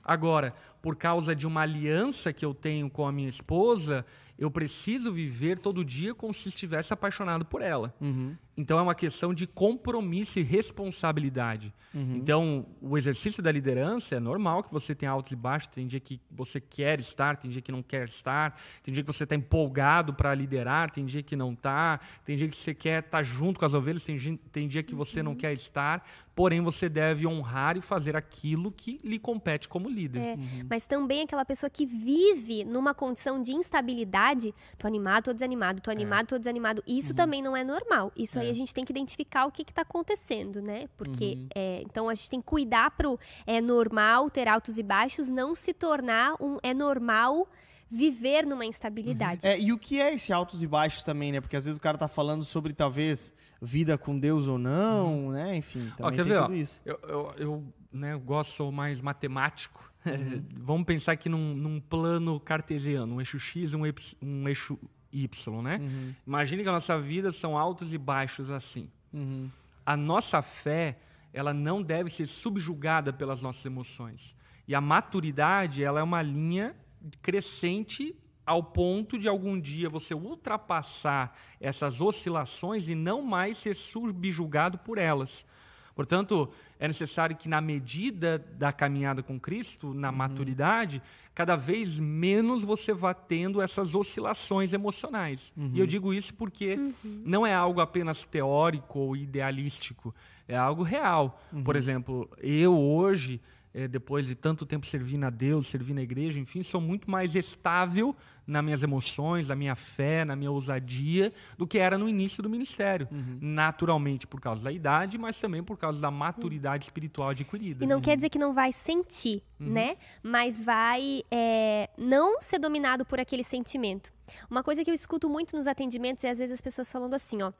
[0.04, 4.04] Agora, por causa de uma aliança que eu tenho com a minha esposa,
[4.38, 7.94] eu preciso viver todo dia como se estivesse apaixonado por ela.
[8.00, 8.34] Uhum.
[8.56, 11.72] Então é uma questão de compromisso e responsabilidade.
[11.92, 15.98] Então, o exercício da liderança é normal que você tenha altos e baixos, tem dia
[15.98, 19.34] que você quer estar, tem dia que não quer estar, tem dia que você está
[19.34, 23.58] empolgado para liderar, tem dia que não está, tem dia que você quer estar junto
[23.58, 27.26] com as ovelhas, tem, gen- tem dia que você não quer estar, porém você deve
[27.26, 30.20] honrar e fazer aquilo que lhe compete como líder.
[30.20, 30.36] É,
[30.70, 35.90] Mas também aquela pessoa que vive numa condição de instabilidade, tô animado, tô desanimado, tô
[35.90, 36.84] animado, tô desanimado.
[36.86, 38.12] Isso também não é normal.
[38.16, 40.88] Isso aí a gente tem que identificar o que está acontecendo, né?
[40.96, 45.28] Porque é, então a gente tem que cuidar pro é normal ter altos e baixos,
[45.28, 47.48] não se tornar um é normal
[47.90, 49.44] viver numa instabilidade.
[49.44, 51.40] É, e o que é esse altos e baixos também, né?
[51.40, 55.56] Porque às vezes o cara tá falando sobre talvez vida com Deus ou não, né?
[55.56, 56.80] Enfim, Ó, também quer tem ver, ó, tudo isso.
[56.84, 59.90] Eu, eu, eu, né, eu gosto, sou mais matemático.
[60.56, 63.82] Vamos pensar aqui num, num plano cartesiano, um eixo X e um,
[64.22, 64.78] um eixo
[65.12, 65.78] Y, né?
[65.80, 66.14] Uhum.
[66.26, 68.90] Imagine que a nossa vida são altos e baixos assim.
[69.12, 69.50] Uhum.
[69.84, 70.98] A nossa fé,
[71.32, 74.36] ela não deve ser subjugada pelas nossas emoções.
[74.68, 76.76] E a maturidade, ela é uma linha
[77.22, 78.14] crescente
[78.46, 84.98] ao ponto de algum dia você ultrapassar essas oscilações e não mais ser subjugado por
[84.98, 85.46] elas.
[85.94, 91.02] Portanto, é necessário que, na medida da caminhada com Cristo, na maturidade,
[91.34, 95.52] cada vez menos você vá tendo essas oscilações emocionais.
[95.74, 100.14] E eu digo isso porque não é algo apenas teórico ou idealístico,
[100.48, 101.40] é algo real.
[101.64, 103.40] Por exemplo, eu hoje,
[103.72, 107.34] eh, depois de tanto tempo servindo a Deus, servindo a igreja, enfim, sou muito mais
[107.34, 108.14] estável
[108.46, 112.50] nas minhas emoções, na minha fé, na minha ousadia, do que era no início do
[112.50, 113.06] ministério.
[113.40, 117.84] Naturalmente, por causa da idade, mas também por causa da maturidade espiritual adquirida.
[117.84, 119.96] E não quer dizer que não vai sentir, né?
[120.22, 124.12] Mas vai é, não ser dominado por aquele sentimento.
[124.50, 127.42] Uma coisa que eu escuto muito nos atendimentos é às vezes as pessoas falando assim,
[127.42, 127.52] ó.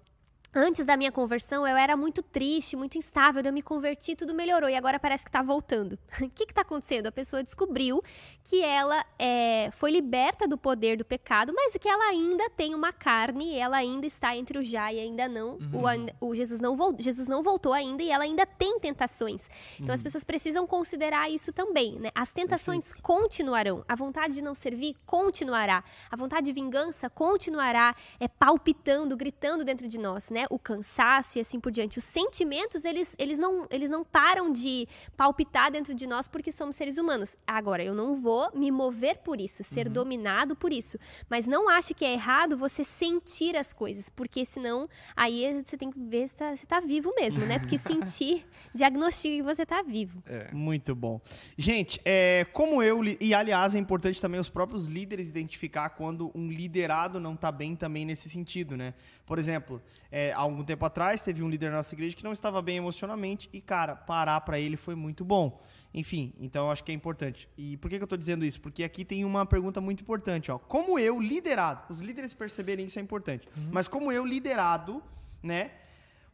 [0.53, 3.41] Antes da minha conversão, eu era muito triste, muito instável.
[3.45, 5.97] Eu me converti, tudo melhorou e agora parece que tá voltando.
[6.21, 7.07] O que que tá acontecendo?
[7.07, 8.03] A pessoa descobriu
[8.45, 12.93] que ela é, foi liberta do poder do pecado, mas que ela ainda tem uma
[12.93, 15.59] carne, ela ainda está entre o já e ainda não.
[15.73, 19.49] O, an- o Jesus, não Jesus não voltou ainda e ela ainda tem tentações.
[19.79, 22.11] Então as pessoas precisam considerar isso também, né?
[22.15, 23.85] As tentações continuarão.
[23.89, 25.85] A vontade de não servir continuará.
[26.11, 30.40] A vontade de vingança continuará é, palpitando, gritando dentro de nós, né?
[30.51, 31.99] O cansaço e assim por diante.
[31.99, 34.87] Os sentimentos, eles, eles, não, eles não param de
[35.17, 37.37] palpitar dentro de nós porque somos seres humanos.
[37.47, 40.99] Agora, eu não vou me mover por isso, ser dominado por isso.
[41.29, 45.91] Mas não ache que é errado você sentir as coisas, porque senão aí você tem
[45.91, 47.59] que ver se tá- você tá vivo mesmo, né?
[47.59, 50.23] Porque sentir diagnostica que você tá vivo.
[50.53, 51.21] Muito bom.
[51.57, 56.49] Gente, é, como eu, e aliás é importante também os próprios líderes identificar quando um
[56.49, 58.95] liderado não está bem também nesse sentido, né?
[59.31, 62.33] Por exemplo, é, há algum tempo atrás teve um líder na nossa igreja que não
[62.33, 65.63] estava bem emocionalmente e, cara, parar para ele foi muito bom.
[65.95, 67.49] Enfim, então eu acho que é importante.
[67.57, 68.61] E por que, que eu tô dizendo isso?
[68.61, 70.59] Porque aqui tem uma pergunta muito importante, ó.
[70.59, 75.01] Como eu, liderado, os líderes perceberem isso é importante, mas como eu, liderado,
[75.41, 75.71] né,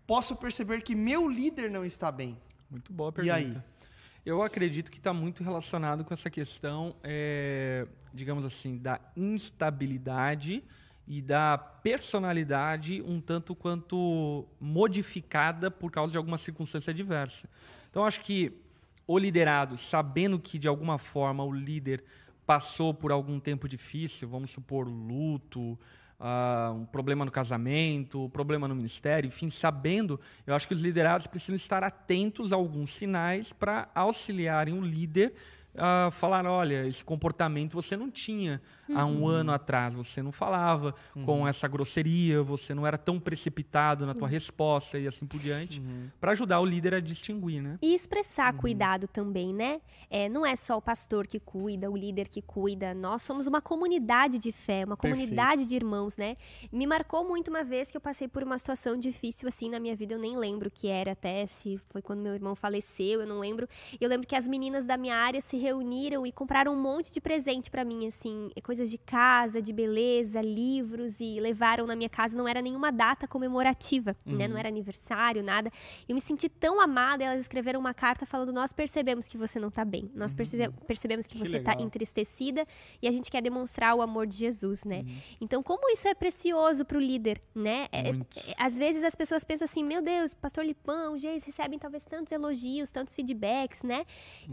[0.06, 2.38] posso perceber que meu líder não está bem?
[2.70, 3.34] Muito boa E pergunta.
[3.34, 3.58] aí?
[4.24, 10.64] Eu acredito que está muito relacionado com essa questão, é, digamos assim, da instabilidade
[11.06, 17.48] e da personalidade um tanto quanto modificada por causa de alguma circunstância adversa.
[17.90, 18.52] Então, acho que
[19.06, 22.02] o liderado, sabendo que de alguma forma o líder
[22.44, 25.78] passou por algum tempo difícil, vamos supor, luto,
[26.18, 30.80] ah, um problema no casamento, um problema no ministério, enfim, sabendo, eu acho que os
[30.80, 35.34] liderados precisam estar atentos a alguns sinais para auxiliarem o líder
[35.76, 38.60] a falar, olha, esse comportamento você não tinha
[38.94, 39.26] há um Uhum.
[39.28, 39.94] ano atrás.
[39.94, 44.18] Você não falava com essa grosseria, você não era tão precipitado na Uhum.
[44.18, 45.82] tua resposta e assim por diante,
[46.20, 47.78] para ajudar o líder a distinguir, né?
[47.82, 49.80] E expressar cuidado também, né?
[50.10, 52.94] É, não é só o pastor que cuida, o líder que cuida.
[52.94, 55.16] Nós somos uma comunidade de fé, uma Perfeito.
[55.26, 56.36] comunidade de irmãos, né?
[56.72, 59.94] Me marcou muito uma vez que eu passei por uma situação difícil assim na minha
[59.96, 60.14] vida.
[60.14, 63.38] Eu nem lembro o que era até, se foi quando meu irmão faleceu, eu não
[63.40, 63.68] lembro.
[64.00, 67.20] Eu lembro que as meninas da minha área se reuniram e compraram um monte de
[67.20, 72.36] presente pra mim, assim, coisas de casa, de beleza, livros e levaram na minha casa.
[72.36, 74.46] Não era nenhuma data comemorativa, né?
[74.46, 75.70] Não era aniversário, nada.
[76.06, 79.70] Eu me senti tão amada, elas escreveram uma carta falando: Nós percebemos que você não
[79.70, 80.10] tá bem.
[80.14, 81.86] Nós perce- percebemos que, Que você tá legal.
[81.86, 82.66] entristecida
[83.00, 84.98] e a gente quer demonstrar o amor de Jesus, né?
[85.06, 85.16] Uhum.
[85.40, 87.86] Então, como isso é precioso pro líder, né?
[87.90, 88.38] É- Muito.
[88.38, 92.04] é- às vezes as pessoas pensam assim: Meu Deus, pastor Lipão, o Geis recebem talvez
[92.04, 94.04] tantos elogios, tantos feedbacks, né?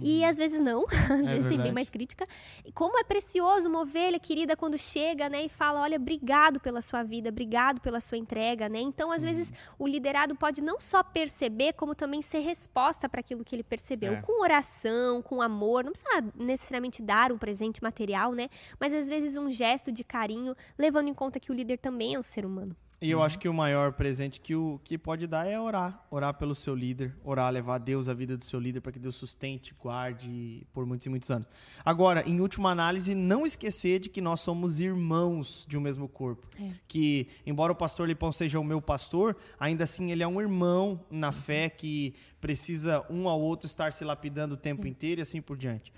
[0.01, 1.73] E às vezes não, às vezes tem bem Uhum.
[1.73, 1.73] É verdade.
[1.73, 2.25] mais crítica.
[2.73, 3.81] Como é precioso uma
[4.13, 8.17] ovelha querida quando chega, né, e fala, olha, obrigado pela sua vida, obrigado pela sua
[8.17, 8.79] entrega, né?
[8.79, 9.55] Então, às vezes, Uhum.
[9.79, 14.13] o liderado pode não só perceber, como também ser resposta para aquilo que ele percebeu,
[14.13, 14.21] É.
[14.21, 18.49] com oração, com amor, não precisa necessariamente dar um presente material, né?
[18.79, 22.19] Mas às vezes um gesto de carinho, levando em conta que o líder também é
[22.19, 22.75] um ser humano.
[23.03, 26.07] E eu acho que o maior presente que, o, que pode dar é orar.
[26.09, 27.13] Orar pelo seu líder.
[27.21, 30.85] Orar, levar a Deus a vida do seu líder para que Deus sustente, guarde por
[30.85, 31.45] muitos e muitos anos.
[31.83, 36.47] Agora, em última análise, não esquecer de que nós somos irmãos de um mesmo corpo.
[36.87, 41.05] Que, embora o pastor Lipão seja o meu pastor, ainda assim ele é um irmão
[41.11, 45.41] na fé que precisa um ao outro estar se lapidando o tempo inteiro e assim
[45.41, 45.91] por diante.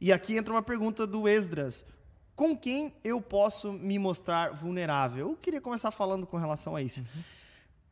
[0.00, 1.86] E aqui entra uma pergunta do Esdras.
[2.40, 5.28] Com quem eu posso me mostrar vulnerável?
[5.28, 7.04] Eu queria começar falando com relação a isso.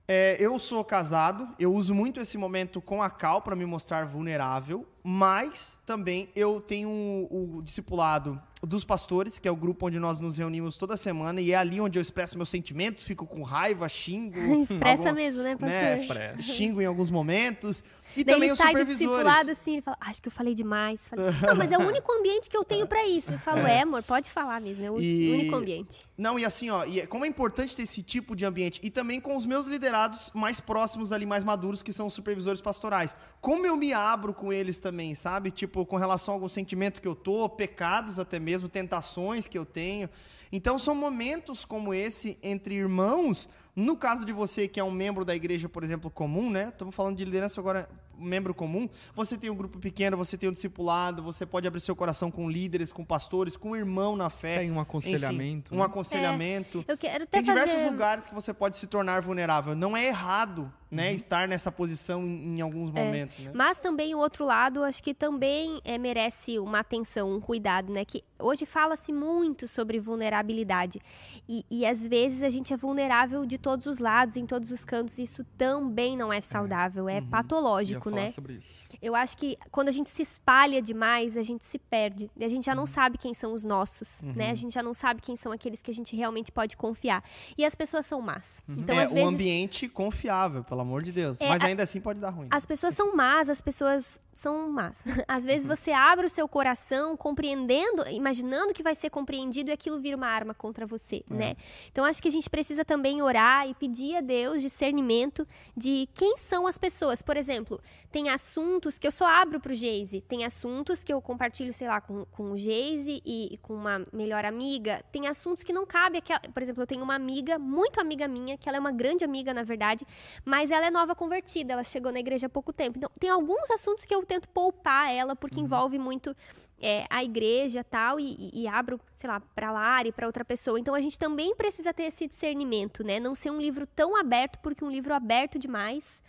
[0.08, 4.06] É, eu sou casado, eu uso muito esse momento com a Cal para me mostrar
[4.06, 10.00] vulnerável, mas também eu tenho o, o discipulado dos pastores, que é o grupo onde
[10.00, 13.42] nós nos reunimos toda semana, e é ali onde eu expresso meus sentimentos, fico com
[13.42, 14.36] raiva, xingo.
[14.60, 15.68] Expressa alguma- mesmo, né, pastor?
[15.68, 16.42] né, Expressa.
[16.42, 17.84] xingo em alguns momentos.
[18.16, 19.10] E Daí também ele os sai do supervisores.
[19.18, 21.00] discipulado assim, ele fala, acho que eu falei demais.
[21.08, 23.30] Falei, não, mas é o único ambiente que eu tenho pra isso.
[23.30, 26.04] Eu falo, é, amor, pode falar mesmo, é o E- único ambiente.
[26.16, 28.80] Não, e assim, ó, e é- como é importante ter esse tipo de ambiente.
[28.82, 32.60] E também com os meus liderados mais próximos ali, mais maduros, que são os supervisores
[32.62, 33.14] pastorais.
[33.40, 35.50] Como eu me abro com eles também, sabe?
[35.50, 39.64] Tipo, com relação a algum sentimento que eu tô, pecados até mesmo, tentações que eu
[39.64, 40.08] tenho.
[40.50, 43.48] Então, são momentos como esse entre irmãos.
[43.76, 46.68] No caso de você que é um membro da igreja, por exemplo, comum, né?
[46.68, 48.88] Estamos falando de liderança agora, um membro comum.
[49.14, 52.50] Você tem um grupo pequeno, você tem um discipulado, você pode abrir seu coração com
[52.50, 54.58] líderes, com pastores, com um irmão na fé.
[54.58, 55.68] Tem um aconselhamento.
[55.68, 55.84] Enfim, um né?
[55.84, 56.84] aconselhamento.
[56.88, 57.90] Eu quero até Tem diversos fazer...
[57.90, 59.76] lugares que você pode se tornar vulnerável.
[59.76, 63.50] Não é errado, né, estar nessa posição em, em alguns momentos, né?
[63.54, 68.04] Mas também o outro lado, acho que também é, merece uma atenção, um cuidado, né?
[68.04, 71.00] Que hoje fala-se muito sobre vulnerabilidade.
[71.48, 74.84] E, e às vezes a gente é vulnerável de todos os lados, em todos os
[74.84, 75.18] cantos.
[75.18, 78.30] Isso também não é saudável, é Ia patológico, falar né?
[78.30, 78.86] sobre isso.
[79.00, 82.30] Eu acho que quando a gente se espalha demais, a gente se perde.
[82.36, 82.78] E a gente já Uhum.
[82.78, 84.50] não sabe quem são os nossos, né?
[84.50, 87.22] A gente já não sabe quem são aqueles que a gente realmente pode confiar.
[87.56, 88.62] E as pessoas são más.
[88.68, 91.40] Então, é às um vezes, ambiente confiável, pelo amor de Deus.
[91.40, 92.48] É, Mas a- ainda assim pode dar ruim.
[92.50, 95.04] as pessoas são más, as pessoas são más.
[95.26, 99.98] Às vezes você abre o seu coração compreendendo, imaginando que vai ser compreendido e aquilo
[100.00, 101.56] vira uma arma contra você, né?
[101.90, 106.36] Então acho que a gente precisa também orar e pedir a Deus discernimento de quem
[106.36, 107.20] são as pessoas.
[107.20, 107.80] Por exemplo,
[108.12, 112.00] tem assuntos que eu só abro pro Geise, tem assuntos que eu compartilho, sei lá,
[112.00, 115.02] com, com o Geise e, e com uma melhor amiga.
[115.10, 118.56] Tem assuntos que não cabe aquela, por exemplo, eu tenho uma amiga, muito amiga minha,
[118.56, 120.06] que ela é uma grande amiga, na verdade,
[120.44, 122.98] mas ela é nova convertida, ela chegou na igreja há pouco tempo.
[122.98, 126.34] Então, tem alguns assuntos que eu tento poupar ela, porque envolve muito
[126.80, 130.44] é, a igreja tal, e, e- e abro, sei lá, pra Lara e pra outra
[130.44, 130.78] pessoa.
[130.78, 133.18] Então, a gente também precisa ter esse discernimento, né?
[133.18, 136.22] Não ser um livro tão aberto, porque um livro aberto demais,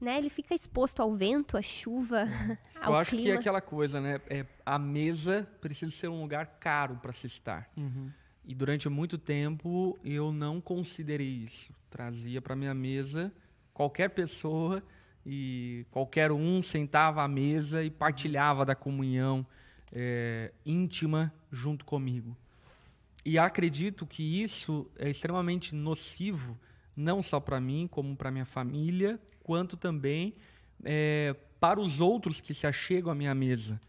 [0.00, 0.18] né?
[0.18, 2.24] Ele fica exposto ao vento, à chuva,
[2.82, 3.24] ao Eu acho clima.
[3.26, 4.20] que é aquela coisa, né?
[4.28, 7.70] É, a mesa precisa ser um lugar caro para se estar.
[7.76, 8.10] Uhum.
[8.44, 11.72] E durante muito tempo eu não considerei isso.
[11.88, 13.32] Trazia para minha mesa
[13.82, 14.80] qualquer pessoa
[15.26, 19.44] e qualquer um sentava à mesa e partilhava da comunhão
[19.92, 22.36] é, íntima junto comigo.
[23.24, 26.56] E acredito que isso é extremamente nocivo,
[26.96, 30.34] não só para mim, como para minha família, quanto também
[30.84, 33.80] é, para os outros que se achegam à minha mesa.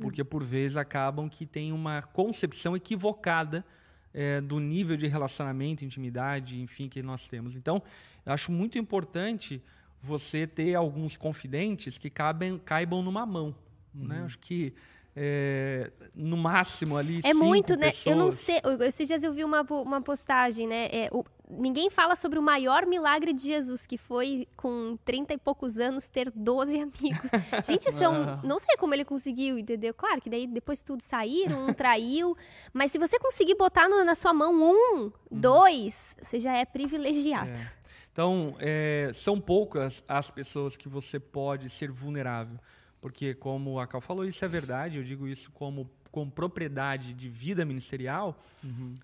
[0.00, 3.64] Porque, por vezes, acabam que tem uma concepção equivocada
[4.12, 7.54] é, do nível de relacionamento, intimidade, enfim, que nós temos.
[7.54, 7.82] Então,
[8.26, 9.62] eu acho muito importante
[10.02, 13.54] você ter alguns confidentes que cabem, caibam numa mão.
[13.94, 14.22] Né?
[14.24, 14.72] Acho que
[15.16, 17.18] é, no máximo ali.
[17.18, 17.90] É cinco muito, né?
[18.06, 18.34] Eu não pessoas.
[18.34, 18.60] sei.
[18.62, 20.86] eu- Esses dias eu vi uma, uma postagem, né?
[20.92, 25.36] É, o- ninguém fala sobre o maior milagre de Jesus, que foi com 30 e
[25.36, 27.28] poucos anos ter 12 amigos.
[27.66, 28.40] Gente, isso é um.
[28.44, 29.92] Não sei como ele conseguiu, entendeu?
[29.92, 32.36] Claro que daí depois tudo saíram, um traiu.
[32.72, 37.50] Mas se você conseguir botar no- na sua mão um, dois, você já é privilegiado.
[37.50, 37.79] É.
[38.12, 42.58] Então, é, são poucas as pessoas que você pode ser vulnerável.
[43.00, 47.28] Porque, como a Cal falou, isso é verdade, eu digo isso como com propriedade de
[47.28, 48.42] vida ministerial,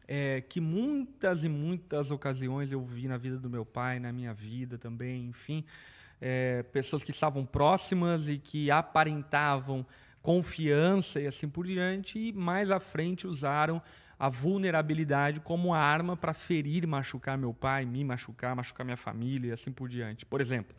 [0.09, 4.35] é, que muitas e muitas ocasiões eu vi na vida do meu pai, na minha
[4.35, 5.65] vida também, enfim,
[6.21, 9.87] é, pessoas que estavam próximas e que aparentavam
[10.21, 13.81] confiança e assim por diante, e mais à frente usaram
[14.19, 19.53] a vulnerabilidade como arma para ferir machucar meu pai, me machucar, machucar minha família e
[19.53, 20.25] assim por diante.
[20.25, 20.75] Por exemplo,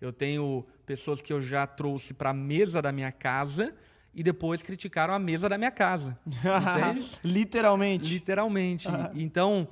[0.00, 3.74] eu tenho pessoas que eu já trouxe para a mesa da minha casa
[4.14, 6.18] e depois criticaram a mesa da minha casa.
[7.22, 8.08] Literalmente.
[8.08, 8.88] Literalmente.
[9.14, 9.68] Então,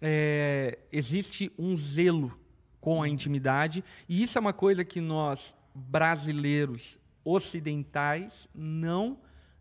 [0.00, 2.38] é, existe um zelo
[2.80, 9.18] com a intimidade, e isso é uma coisa que nós, brasileiros ocidentais, não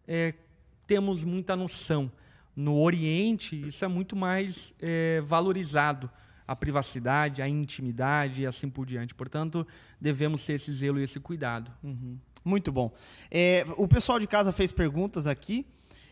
[0.08, 0.34] é,
[0.86, 2.12] temos muita noção.
[2.58, 6.10] No Oriente, isso é muito mais é, valorizado.
[6.47, 9.14] A privacidade, a intimidade e assim por diante.
[9.14, 9.68] Portanto,
[10.01, 11.70] devemos ter esse zelo e esse cuidado.
[12.43, 12.91] Muito bom.
[13.30, 15.68] É, o pessoal de casa fez perguntas aqui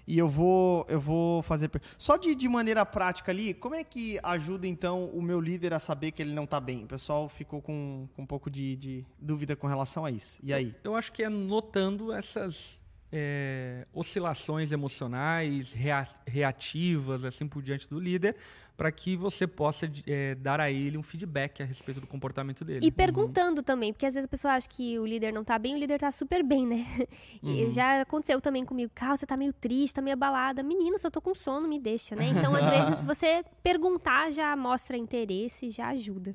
[0.05, 1.71] e eu vou, eu vou fazer.
[1.97, 5.79] Só de, de maneira prática ali, como é que ajuda então o meu líder a
[5.79, 6.83] saber que ele não está bem?
[6.83, 10.37] O pessoal ficou com, com um pouco de, de dúvida com relação a isso.
[10.43, 10.75] E aí?
[10.83, 12.79] Eu acho que é notando essas
[13.17, 18.35] é, oscilações emocionais, rea- reativas, assim por diante do líder,
[18.75, 22.85] para que você possa é, dar a ele um feedback a respeito do comportamento dele.
[22.85, 25.75] E perguntando também, porque às vezes a pessoa acha que o líder não tá bem,
[25.75, 26.85] o líder tá super bem, né?
[27.41, 30.61] E já aconteceu também comigo, Carl, você tá meio triste, tá meio abalada.
[30.61, 32.27] Menina, se eu tô com sono, me deixa, né?
[32.27, 36.31] Então, às vezes, você perguntar já mostra interesse, já ajuda.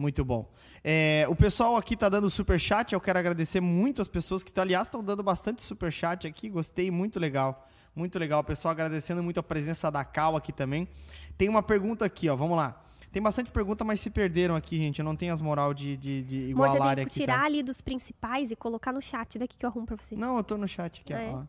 [0.00, 0.50] Muito bom.
[0.82, 2.94] É, o pessoal aqui tá dando super chat.
[2.94, 6.48] Eu quero agradecer muito as pessoas que, tá, aliás, estão dando bastante super chat aqui.
[6.48, 7.68] Gostei, muito legal.
[7.94, 8.40] Muito legal.
[8.40, 10.88] O pessoal agradecendo muito a presença da Cal aqui também.
[11.36, 12.34] Tem uma pergunta aqui, ó.
[12.34, 12.82] Vamos lá.
[13.12, 15.00] Tem bastante pergunta, mas se perderam aqui, gente.
[15.00, 17.20] Eu não tenho as moral de, de, de igualar tem que aqui.
[17.20, 17.44] tirar tá?
[17.44, 20.16] ali dos principais e colocar no chat daqui que eu arrumo pra você.
[20.16, 21.30] Não, eu tô no chat aqui, Ah, é?
[21.30, 21.42] ó.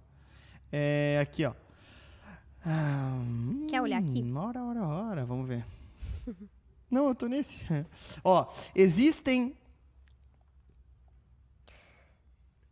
[0.73, 1.53] É, aqui, ó.
[2.65, 3.17] Ah,
[3.69, 4.21] Quer olhar aqui?
[4.21, 5.25] hum, Ora, ora, ora.
[5.25, 5.63] Vamos ver.
[6.91, 7.61] Não, eu tô nesse.
[8.23, 9.55] Ó, existem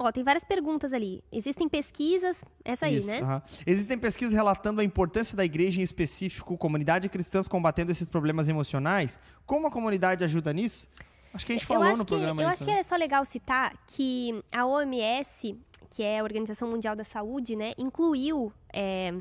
[0.02, 1.22] Ó, tem várias perguntas ali.
[1.30, 3.20] Existem pesquisas, essa aí, Isso, né?
[3.22, 3.42] aham.
[3.68, 9.20] Existem pesquisas relatando a importância da igreja, em específico, comunidade cristãs combatendo esses problemas emocionais.
[9.46, 10.88] Como a comunidade ajuda nisso?
[11.34, 12.74] Acho que a gente falou eu acho no que, programa eu isso, acho né?
[12.74, 15.60] que é só legal citar que a OMS,
[15.90, 19.14] que é a Organização Mundial da Saúde, né, incluiu, é,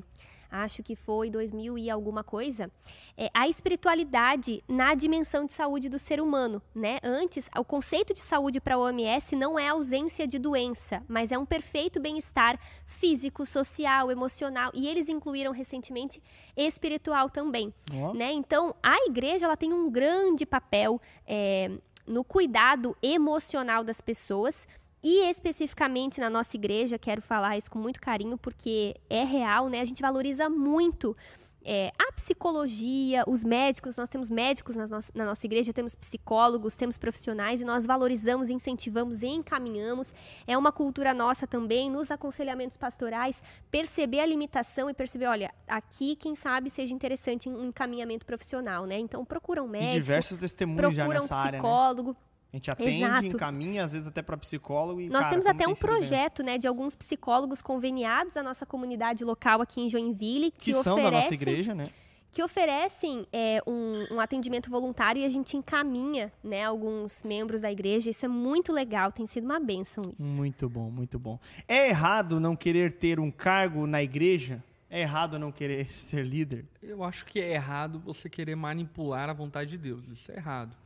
[0.51, 2.71] acho que foi 2000 e alguma coisa,
[3.17, 6.99] é, a espiritualidade na dimensão de saúde do ser humano, né?
[7.03, 11.39] Antes, o conceito de saúde para a OMS não é ausência de doença, mas é
[11.39, 16.23] um perfeito bem-estar físico, social, emocional, e eles incluíram recentemente
[16.57, 18.33] espiritual também Ó, né?
[18.33, 21.71] Então, a igreja ela tem um grande papel é,
[22.09, 24.67] no cuidado emocional das pessoas
[25.03, 29.81] e especificamente na nossa igreja, quero falar isso com muito carinho porque é real, né?
[29.81, 31.17] A gente valoriza muito
[31.65, 36.75] é, a psicologia, os médicos, nós temos médicos nas nossa- na nossa igreja, temos psicólogos,
[36.77, 40.13] temos profissionais e nós valorizamos, incentivamos e encaminhamos.
[40.47, 46.17] É uma cultura nossa também, nos aconselhamentos pastorais, perceber a limitação e perceber, olha, aqui,
[46.17, 48.99] quem sabe, seja interessante um encaminhamento profissional, né?
[48.99, 51.69] Então, procura um e médico, diversos testemunhos já procura um nessa área, né?
[52.53, 53.27] A gente atende, Exato.
[53.27, 55.01] encaminha, às vezes até para psicólogo.
[55.01, 59.23] E, Nós cara, temos até um projeto, né, de alguns psicólogos conveniados à nossa comunidade
[59.23, 61.85] local aqui em Joinville, que, Que são da nossa oferecem igreja, né?
[62.31, 67.73] que oferecem é, um, um atendimento voluntário e a gente encaminha né, alguns membros da
[67.73, 68.11] igreja.
[68.11, 70.25] Isso é muito legal, tem sido uma bênção isso.
[70.25, 71.39] Muito bom, muito bom.
[71.67, 74.63] É errado não querer ter um cargo na igreja?
[74.91, 76.65] É errado não querer ser líder?
[76.83, 80.09] Eu acho que é errado você querer manipular a vontade de Deus.
[80.09, 80.77] Isso é errado.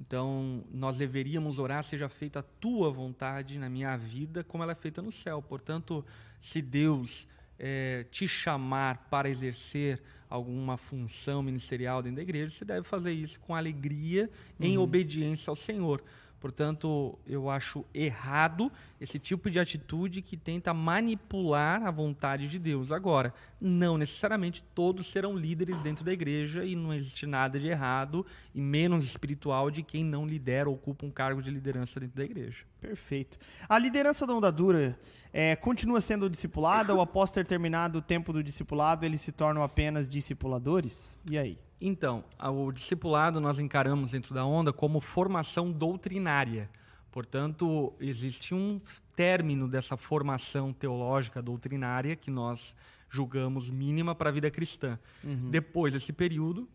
[0.00, 4.76] Então, nós deveríamos orar, seja feita a tua vontade na minha vida, como ela é
[4.76, 5.40] feita no céu.
[5.40, 6.04] Portanto,
[6.40, 7.28] se Deus
[7.58, 13.38] eh, te chamar para exercer alguma função ministerial dentro da igreja, você deve fazer isso
[13.38, 14.28] com alegria,
[14.58, 16.02] em obediência ao Senhor.
[16.44, 18.70] Portanto, eu acho errado
[19.00, 22.92] esse tipo de atitude que tenta manipular a vontade de Deus.
[22.92, 28.26] Agora, não necessariamente todos serão líderes dentro da igreja e não existe nada de errado
[28.54, 32.24] e menos espiritual de quem não lidera ou ocupa um cargo de liderança dentro da
[32.24, 32.66] igreja.
[32.78, 33.38] Perfeito.
[33.66, 35.00] A liderança da onda dura
[35.32, 39.62] é, continua sendo discipulada ou após ter terminado o tempo do discipulado eles se tornam
[39.62, 41.16] apenas discipuladores?
[41.26, 41.58] E aí?
[41.80, 46.70] Então, o discipulado nós encaramos dentro da onda como formação doutrinária.
[47.10, 48.80] Portanto, existe um
[49.14, 52.74] término dessa formação teológica doutrinária que nós
[53.08, 54.98] julgamos mínima para a vida cristã.
[55.22, 55.50] Uhum.
[55.50, 56.68] Depois desse período,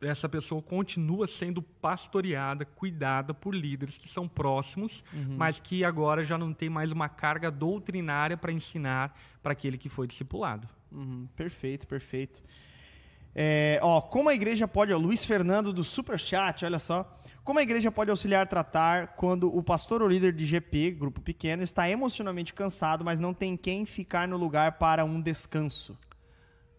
[0.00, 5.36] essa pessoa continua sendo pastoreada, cuidada por líderes que são próximos, uhum.
[5.36, 9.88] mas que agora já não tem mais uma carga doutrinária para ensinar para aquele que
[9.88, 10.68] foi discipulado.
[10.90, 11.28] Uhum.
[11.36, 12.42] Perfeito, perfeito.
[13.38, 17.20] É, ó, como a igreja pode, ó, Luiz Fernando do Superchat, olha só.
[17.44, 21.62] Como a igreja pode auxiliar tratar quando o pastor ou líder de GP, grupo pequeno,
[21.62, 25.98] está emocionalmente cansado, mas não tem quem ficar no lugar para um descanso?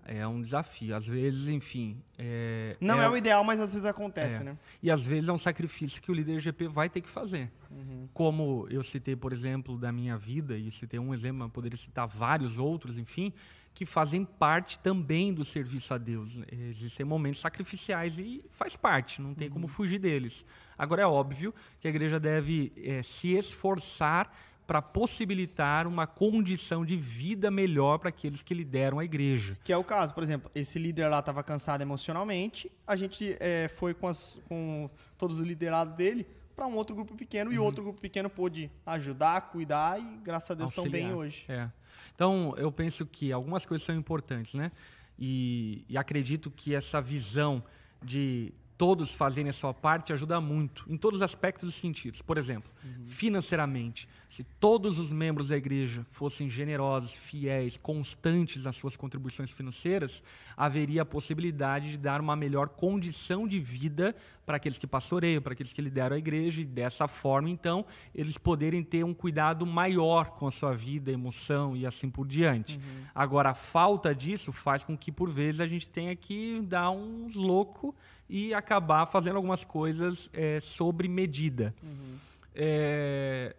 [0.04, 0.96] É um desafio.
[0.96, 2.02] Às vezes, enfim.
[2.18, 4.44] É, não é, é, o ideal, mas às vezes acontece, é.
[4.44, 4.58] né?
[4.82, 7.52] E às vezes é um sacrifício que o líder GP vai ter que fazer.
[7.70, 8.10] Uhum.
[8.14, 12.08] Como eu citei, por exemplo, da minha vida, e citei um exemplo, mas poderia citar
[12.08, 13.32] vários outros, enfim
[13.78, 16.40] que fazem parte também do serviço a Deus.
[16.52, 19.54] Existem momentos sacrificiais e faz parte, não tem uhum.
[19.54, 20.44] como fugir deles.
[20.76, 26.98] Agora, é óbvio que a igreja deve é, se esforçar para possibilitar uma condição de
[26.98, 29.56] vida melhor para aqueles que lideram a igreja.
[29.64, 33.68] Que é o caso, por exemplo, esse líder lá estava cansado emocionalmente, a gente é,
[33.68, 36.26] foi com, as, com todos os liderados dele
[36.56, 37.56] para um outro grupo pequeno uhum.
[37.56, 41.46] e outro grupo pequeno pôde ajudar, cuidar e graças a Deus estão bem hoje.
[41.48, 41.70] É.
[42.18, 44.72] Então, eu penso que algumas coisas são importantes, né?
[45.20, 47.64] E, e acredito que essa visão
[48.02, 52.22] de todos fazerem a sua parte ajuda muito, em todos os aspectos e sentidos.
[52.22, 53.06] Por exemplo, uhum.
[53.06, 60.22] financeiramente, se todos os membros da igreja fossem generosos, fiéis, constantes nas suas contribuições financeiras,
[60.56, 64.16] haveria a possibilidade de dar uma melhor condição de vida
[64.46, 68.38] para aqueles que pastoreiam, para aqueles que lideram a igreja, e dessa forma, então, eles
[68.38, 72.78] poderem ter um cuidado maior com a sua vida, emoção e assim por diante.
[72.78, 73.04] Uhum.
[73.14, 77.36] Agora, a falta disso faz com que, por vezes, a gente tenha que dar uns
[77.36, 77.94] loucos
[78.30, 81.74] e acabar fazendo algumas coisas é, sobre medida.
[81.82, 82.18] Uhum.
[82.54, 83.56] É,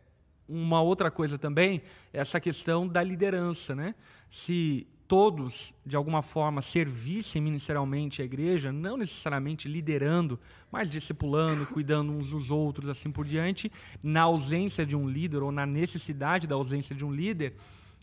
[0.49, 3.95] uma outra coisa também é essa questão da liderança, né?
[4.29, 10.39] Se todos, de alguma forma, servissem ministerialmente a igreja, não necessariamente liderando,
[10.71, 15.51] mas discipulando, cuidando uns dos outros, assim por diante, na ausência de um líder ou
[15.51, 17.55] na necessidade da ausência de um líder,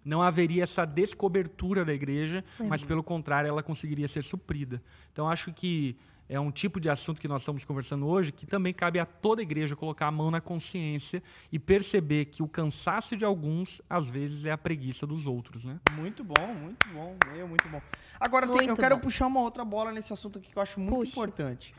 [0.04, 2.68] não haveria essa descobertura da igreja, uhum.
[2.68, 4.82] mas pelo contrário, ela conseguiria ser suprida.
[5.12, 5.96] Então, acho que
[6.28, 9.42] é um tipo de assunto que nós estamos conversando hoje que também cabe a toda
[9.42, 11.22] igreja colocar a mão na consciência
[11.52, 15.80] e perceber que o cansaço de alguns, às vezes, é a preguiça dos outros, né?
[15.94, 17.82] Muito bom, muito bom, meu, muito bom.
[18.20, 19.02] Agora, muito tem, eu quero bom.
[19.02, 21.12] puxar uma outra bola nesse assunto aqui que eu acho muito Puxa.
[21.12, 21.76] importante.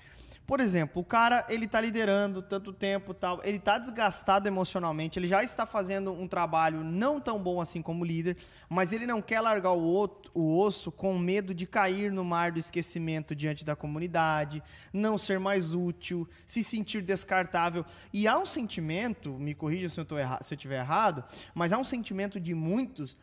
[0.47, 5.27] Por exemplo, o cara, ele tá liderando tanto tempo, tal, ele tá desgastado emocionalmente, ele
[5.27, 8.37] já está fazendo um trabalho não tão bom assim como líder,
[8.69, 12.53] mas ele não quer largar o, outro, o osso com medo de cair no mar
[12.53, 17.85] do esquecimento diante da comunidade, não ser mais útil, se sentir descartável.
[18.13, 21.25] E há um sentimento, me corrija se eu, tô erra, se eu estiver errado,
[21.55, 23.17] mas há um sentimento de muitos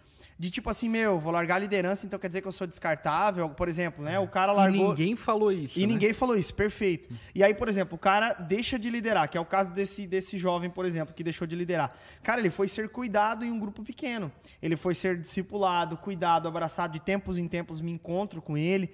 [0.44, 3.48] de tipo assim, meu, vou largar a liderança, então quer dizer que eu sou descartável,
[3.48, 4.20] por exemplo, né?
[4.20, 4.88] O cara largou.
[4.88, 5.80] E ninguém falou isso.
[5.80, 5.94] E né?
[5.94, 7.08] ninguém falou isso, perfeito.
[7.34, 10.38] E aí, por exemplo, o cara deixa de liderar, que é o caso desse, desse
[10.38, 11.96] jovem, por exemplo, que deixou de liderar.
[12.22, 14.30] Cara, ele foi ser cuidado em um grupo pequeno.
[14.62, 18.92] Ele foi ser discipulado, cuidado, abraçado, de tempos em tempos me encontro com ele.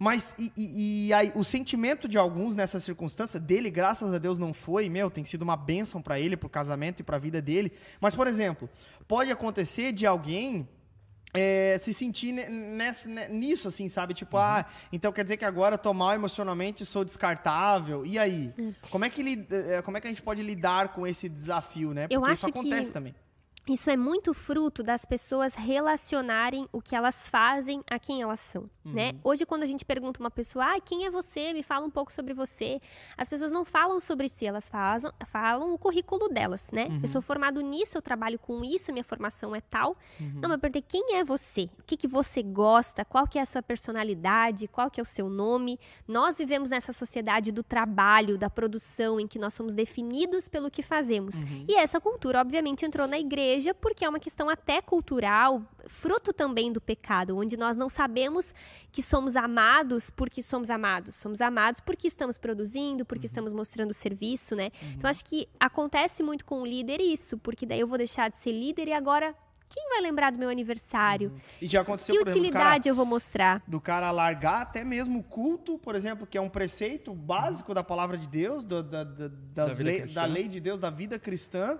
[0.00, 4.40] Mas e, e, e aí, o sentimento de alguns nessa circunstância, dele, graças a Deus,
[4.40, 7.20] não foi, meu, tem sido uma bênção para ele, para o casamento e para a
[7.20, 7.70] vida dele.
[8.00, 8.68] Mas, por exemplo,
[9.06, 10.68] pode acontecer de alguém
[11.38, 14.14] é, se sentir nessa, nisso, assim, sabe?
[14.14, 14.42] Tipo, uhum.
[14.42, 18.04] ah, então quer dizer que agora eu tô mal emocionalmente, sou descartável.
[18.04, 18.52] E aí?
[18.58, 18.74] Uhum.
[18.90, 22.02] Como é que, é, como é que a gente pode lidar com esse desafio, né?
[22.02, 22.92] Porque eu acho isso acontece que...
[22.92, 23.14] também
[23.72, 28.70] isso é muito fruto das pessoas relacionarem o que elas fazem a quem elas são,
[28.84, 28.92] uhum.
[28.92, 29.12] né?
[29.22, 31.52] Hoje, quando a gente pergunta uma pessoa, ah, quem é você?
[31.52, 32.80] Me fala um pouco sobre você.
[33.16, 36.86] As pessoas não falam sobre si, elas falam, falam o currículo delas, né?
[36.86, 37.00] Uhum.
[37.02, 39.96] Eu sou formado nisso, eu trabalho com isso, minha formação é tal.
[40.20, 40.40] Uhum.
[40.40, 41.68] Não, mas eu perguntei, quem é você?
[41.78, 43.04] O que, que você gosta?
[43.04, 44.68] Qual que é a sua personalidade?
[44.68, 45.78] Qual que é o seu nome?
[46.06, 50.82] Nós vivemos nessa sociedade do trabalho, da produção, em que nós somos definidos pelo que
[50.82, 51.36] fazemos.
[51.36, 51.66] Uhum.
[51.68, 56.32] E essa cultura, obviamente, entrou na igreja igreja, porque é uma questão até cultural, fruto
[56.32, 58.54] também do pecado, onde nós não sabemos
[58.92, 61.16] que somos amados porque somos amados.
[61.16, 63.30] Somos amados porque estamos produzindo, porque uhum.
[63.30, 64.70] estamos mostrando serviço, né?
[64.80, 64.90] Uhum.
[64.96, 68.36] Então acho que acontece muito com o líder isso, porque daí eu vou deixar de
[68.36, 69.34] ser líder e agora
[69.68, 71.28] quem vai lembrar do meu aniversário?
[71.30, 71.40] Uhum.
[71.60, 73.62] E já aconteceu, que utilidade cara, eu vou mostrar?
[73.66, 77.84] Do cara largar até mesmo o culto, por exemplo, que é um preceito básico da
[77.84, 81.78] palavra de Deus, do, da, da, da, lei, da lei de Deus, da vida cristã.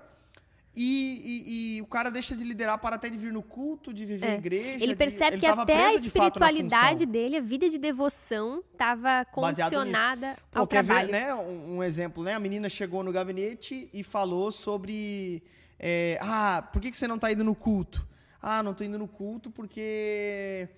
[0.80, 0.84] E,
[1.24, 4.26] e, e, o cara deixa de liderar para até de vir no culto, de viver
[4.26, 4.34] é.
[4.36, 4.84] em igreja.
[4.84, 10.36] Ele percebe de, ele que até a espiritualidade dele, a vida de devoção, estava condicionada
[10.54, 11.08] ao Pô, trabalho.
[11.08, 12.34] Ver, né, um, um, exemplo, né?
[12.34, 15.42] A menina chegou no gabinete e falou sobre
[15.78, 18.06] é, ah, por que, que você não está indo no culto?
[18.40, 20.68] Ah, não estou indo no culto porque.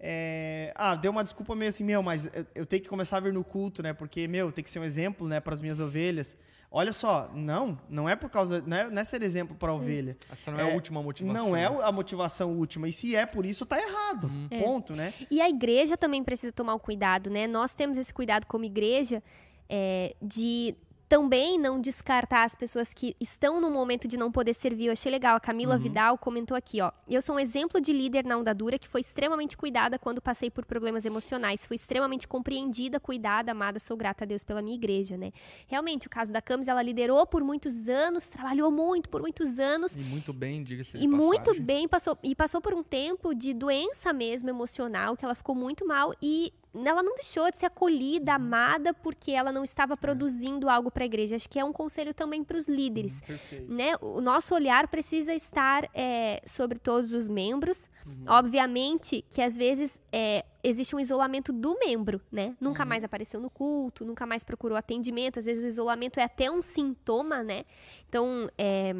[0.00, 3.20] É, ah, deu uma desculpa meio assim, meu, mas eu, eu, tenho que começar a
[3.20, 3.92] vir no culto, né?
[3.92, 6.36] Porque, meu, tem que ser um exemplo, né, para as minhas ovelhas.
[6.70, 9.74] Olha só, não, não é por causa, não é, não é ser exemplo para a
[9.74, 9.78] hum.
[9.78, 10.16] ovelha.
[10.30, 11.46] Essa não é, é, a última motivação.
[11.46, 12.86] Não é a motivação última.
[12.86, 14.30] E se é por isso, tá errado.
[14.30, 14.48] Hum.
[14.60, 15.14] Ponto, né?
[15.30, 17.46] E a igreja também precisa tomar o cuidado, né?
[17.46, 19.22] Nós temos esse cuidado como igreja
[19.68, 20.76] é, de
[21.08, 24.86] também não descartar as pessoas que estão no momento de não poder servir.
[24.86, 25.36] Eu achei legal.
[25.36, 25.80] A Camila uhum.
[25.80, 26.92] Vidal comentou aqui, ó.
[27.08, 30.50] Eu sou um exemplo de líder na onda dura que foi extremamente cuidada quando passei
[30.50, 31.64] por problemas emocionais.
[31.64, 33.80] Fui extremamente compreendida, cuidada, amada.
[33.80, 35.32] Sou grata a Deus pela minha igreja, né?
[35.66, 39.96] Realmente, o caso da Camis, ela liderou por muitos anos, trabalhou muito por muitos anos.
[39.96, 44.12] E muito bem, diga-se E muito bem, passou, e passou por um tempo de doença
[44.12, 46.52] mesmo emocional, que ela ficou muito mal e
[46.86, 48.36] ela não deixou de ser acolhida, uhum.
[48.36, 49.96] amada, porque ela não estava é.
[49.96, 51.36] produzindo algo para a igreja.
[51.36, 53.20] Acho que é um conselho também para os líderes.
[53.28, 53.96] Uhum, né?
[54.00, 57.88] O nosso olhar precisa estar é, sobre todos os membros.
[58.06, 58.24] Uhum.
[58.28, 62.54] Obviamente que às vezes é, existe um isolamento do membro, né?
[62.60, 62.88] Nunca uhum.
[62.88, 65.38] mais apareceu no culto, nunca mais procurou atendimento.
[65.38, 67.64] Às vezes o isolamento é até um sintoma, né?
[68.08, 68.94] Então, é,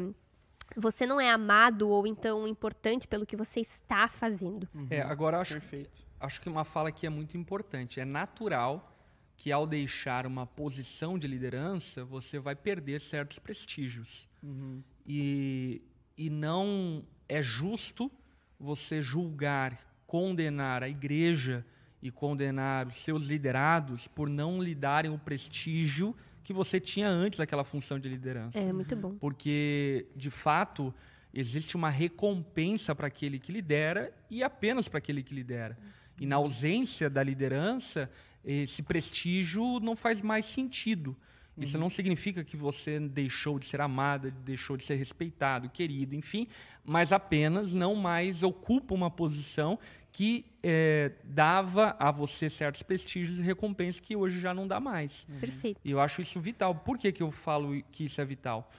[0.75, 4.67] você não é amado ou então importante pelo que você está fazendo.
[4.89, 7.99] É, agora acho Perfeito acho que uma fala aqui é muito importante.
[7.99, 8.95] É natural
[9.37, 14.27] que ao deixar uma posição de liderança, você vai perder certos prestígios.
[14.43, 14.83] Uhum.
[15.07, 15.81] E,
[16.17, 18.11] e não é justo
[18.59, 21.65] você julgar, condenar a igreja
[22.01, 27.39] e condenar os seus liderados por não lhe darem o prestígio que você tinha antes
[27.39, 28.59] daquela função de liderança.
[28.59, 29.15] É muito bom.
[29.19, 30.93] Porque, de fato,
[31.33, 35.77] existe uma recompensa para aquele que lidera e apenas para aquele que lidera.
[36.19, 38.09] E na ausência da liderança,
[38.43, 41.15] esse prestígio não faz mais sentido.
[41.57, 41.83] Isso uhum.
[41.83, 46.47] não significa que você deixou de ser amada, deixou de ser respeitado, querido, enfim,
[46.85, 49.77] mas apenas não mais ocupa uma posição
[50.11, 55.27] que é, dava a você certos prestígios e recompensas que hoje já não dá mais.
[55.29, 55.39] Uhum.
[55.39, 55.81] Perfeito.
[55.83, 56.73] E eu acho isso vital.
[56.73, 58.71] Por que, que eu falo que isso é vital?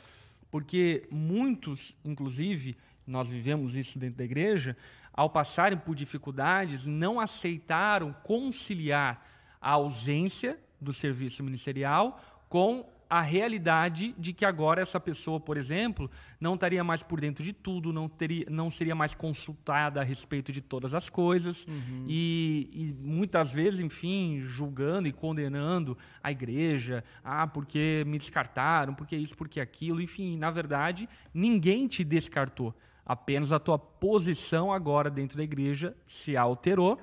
[0.50, 2.76] Porque muitos, inclusive,
[3.06, 4.76] nós vivemos isso dentro da igreja,
[5.12, 9.26] ao passarem por dificuldades, não aceitaram conciliar
[9.60, 16.08] a ausência do serviço ministerial com a realidade de que agora essa pessoa, por exemplo,
[16.40, 20.52] não estaria mais por dentro de tudo, não, teria, não seria mais consultada a respeito
[20.52, 22.04] de todas as coisas uhum.
[22.06, 29.16] e, e, muitas vezes, enfim, julgando e condenando a igreja, ah, porque me descartaram, porque
[29.16, 32.72] isso, porque aquilo, enfim, na verdade, ninguém te descartou.
[33.10, 36.96] Apenas a tua posição agora dentro da igreja se alterou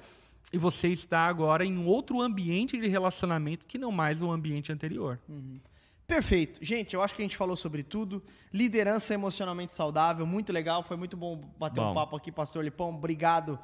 [0.53, 5.19] e você está agora em outro ambiente de relacionamento que não mais o ambiente anterior.
[5.27, 5.59] Uhum.
[6.07, 6.63] Perfeito.
[6.63, 8.23] Gente, eu acho que a gente falou sobre tudo.
[8.53, 10.81] Liderança emocionalmente saudável, muito legal.
[10.81, 11.91] Foi muito bom bater bom.
[11.91, 12.95] um papo aqui, Pastor Lipão.
[12.95, 13.59] Obrigado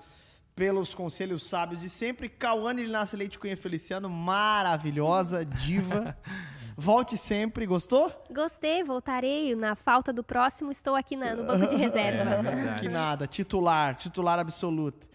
[0.56, 2.30] pelos conselhos sábios de sempre.
[2.30, 6.18] Cauane Linácio Leite Cunha Feliciano, maravilhosa, diva.
[6.78, 8.12] Volte sempre, gostou?
[8.32, 9.56] Gostei, voltarei.
[9.56, 12.48] Na falta do próximo, estou aqui na, no banco de reserva.
[12.50, 15.08] É, que nada, titular, titular absoluto.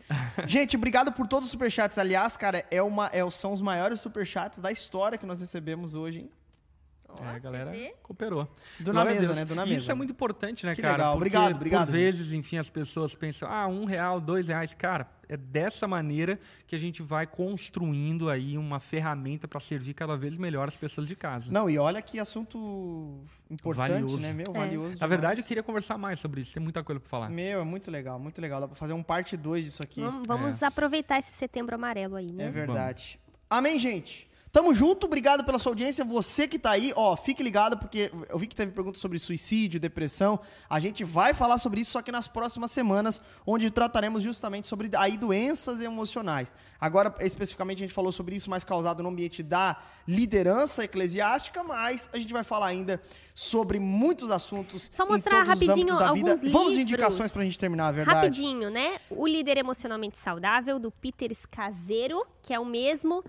[0.47, 1.99] Gente, obrigado por todos os superchats.
[1.99, 6.21] Aliás, cara, é uma, é, são os maiores superchats da história que nós recebemos hoje,
[6.21, 6.31] hein?
[7.23, 7.73] É, a galera
[8.03, 8.49] cooperou.
[8.79, 9.45] Do na mesa, né?
[9.45, 9.81] Do na mesa.
[9.81, 10.95] Isso é muito importante, né, que cara?
[10.95, 11.13] Legal.
[11.13, 11.87] Porque, obrigado, obrigado.
[11.87, 14.75] Por vezes, enfim, as pessoas pensam, ah, um real, dois reais.
[14.75, 20.17] Cara, é dessa maneira que a gente vai construindo aí uma ferramenta para servir cada
[20.17, 21.51] vez melhor as pessoas de casa.
[21.51, 23.21] Não, e olha que assunto
[23.51, 24.19] importante, valioso.
[24.19, 24.33] né?
[24.33, 24.59] Meu, é.
[24.59, 24.99] valioso.
[24.99, 26.55] Na verdade, eu queria conversar mais sobre isso.
[26.55, 27.31] Tem muita coisa para falar.
[27.31, 28.61] Meu, é muito legal, muito legal.
[28.61, 30.01] Dá para fazer um parte 2 disso aqui.
[30.01, 30.67] Vamos, vamos é.
[30.67, 32.47] aproveitar esse setembro amarelo aí, né?
[32.47, 33.19] É verdade.
[33.19, 33.39] Vamos.
[33.51, 34.28] Amém, gente?
[34.51, 36.05] Tamo junto, obrigado pela sua audiência.
[36.05, 39.79] Você que tá aí, ó, fique ligado, porque eu vi que teve perguntas sobre suicídio,
[39.79, 40.41] depressão.
[40.69, 44.91] A gente vai falar sobre isso, só que nas próximas semanas, onde trataremos justamente sobre
[44.97, 46.53] aí doenças emocionais.
[46.81, 49.77] Agora, especificamente, a gente falou sobre isso mais causado no ambiente da
[50.07, 53.01] liderança eclesiástica, mas a gente vai falar ainda
[53.35, 54.89] sobre muitos assuntos.
[54.91, 56.53] Só mostrar rapidinho da alguns vida.
[56.53, 56.77] Vamos livros.
[56.79, 58.19] indicações pra gente terminar, a verdade.
[58.19, 58.99] Rapidinho, né?
[59.11, 63.23] O Líder Emocionalmente Saudável, do Peter Scazzero, que é o mesmo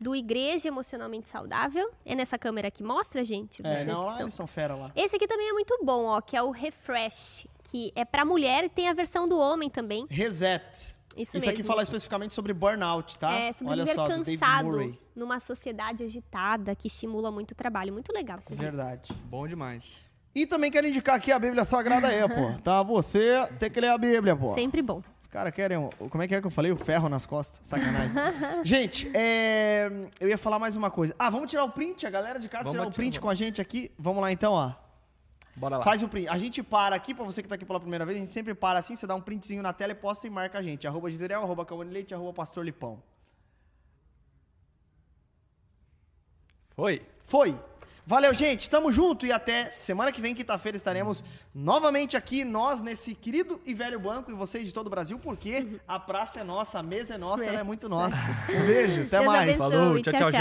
[0.00, 1.90] do Igreja Emocionalmente Saudável.
[2.04, 3.62] É nessa câmera que mostra, gente?
[3.64, 4.20] É, não, que lá são.
[4.22, 4.92] eles são fera lá.
[4.94, 8.64] Esse aqui também é muito bom, ó, que é o Refresh, que é pra mulher
[8.64, 10.06] e tem a versão do homem também.
[10.08, 10.62] Reset.
[11.16, 11.50] Isso, Isso mesmo.
[11.50, 13.32] aqui fala especificamente sobre burnout, tá?
[13.32, 15.00] É, sobre Olha viver só, cansado Murray.
[15.14, 17.90] numa sociedade agitada que estimula muito o trabalho.
[17.90, 18.76] Muito legal esses livros.
[18.76, 19.12] Verdade.
[19.24, 20.04] Bom demais.
[20.34, 22.60] E também quero indicar aqui a Bíblia Sagrada aí, pô.
[22.62, 22.82] Tá?
[22.82, 24.52] Você tem que ler a Bíblia, pô.
[24.52, 25.02] Sempre bom.
[25.36, 25.90] Os caras querem.
[26.08, 26.72] Como é que é que eu falei?
[26.72, 27.60] O ferro nas costas.
[27.62, 28.16] Sacanagem.
[28.64, 31.14] gente, é, eu ia falar mais uma coisa.
[31.18, 32.06] Ah, vamos tirar o print?
[32.06, 33.22] A galera de casa Vamos tirar o tirar, print vamos.
[33.22, 33.92] com a gente aqui.
[33.98, 34.72] Vamos lá então, ó.
[35.54, 35.84] Bora lá.
[35.84, 36.26] Faz o print.
[36.28, 38.54] A gente para aqui, pra você que tá aqui pela primeira vez, a gente sempre
[38.54, 40.88] para assim, você dá um printzinho na tela e posta e marca a gente.
[40.88, 43.02] Arroba Giseriel, arroba Cauane Leite, arroba Pastor Lipão.
[46.74, 47.02] Foi.
[47.26, 47.60] Foi.
[48.06, 48.70] Valeu, gente.
[48.70, 53.74] Tamo junto e até semana que vem, quinta-feira, estaremos novamente aqui, nós, nesse querido e
[53.74, 57.14] velho banco, e vocês de todo o Brasil, porque a praça é nossa, a mesa
[57.14, 58.16] é nossa, ela é muito nossa.
[58.48, 59.42] Um beijo, até Deus mais.
[59.42, 59.58] abençoe.
[59.58, 60.40] Falou, tchau, tchau,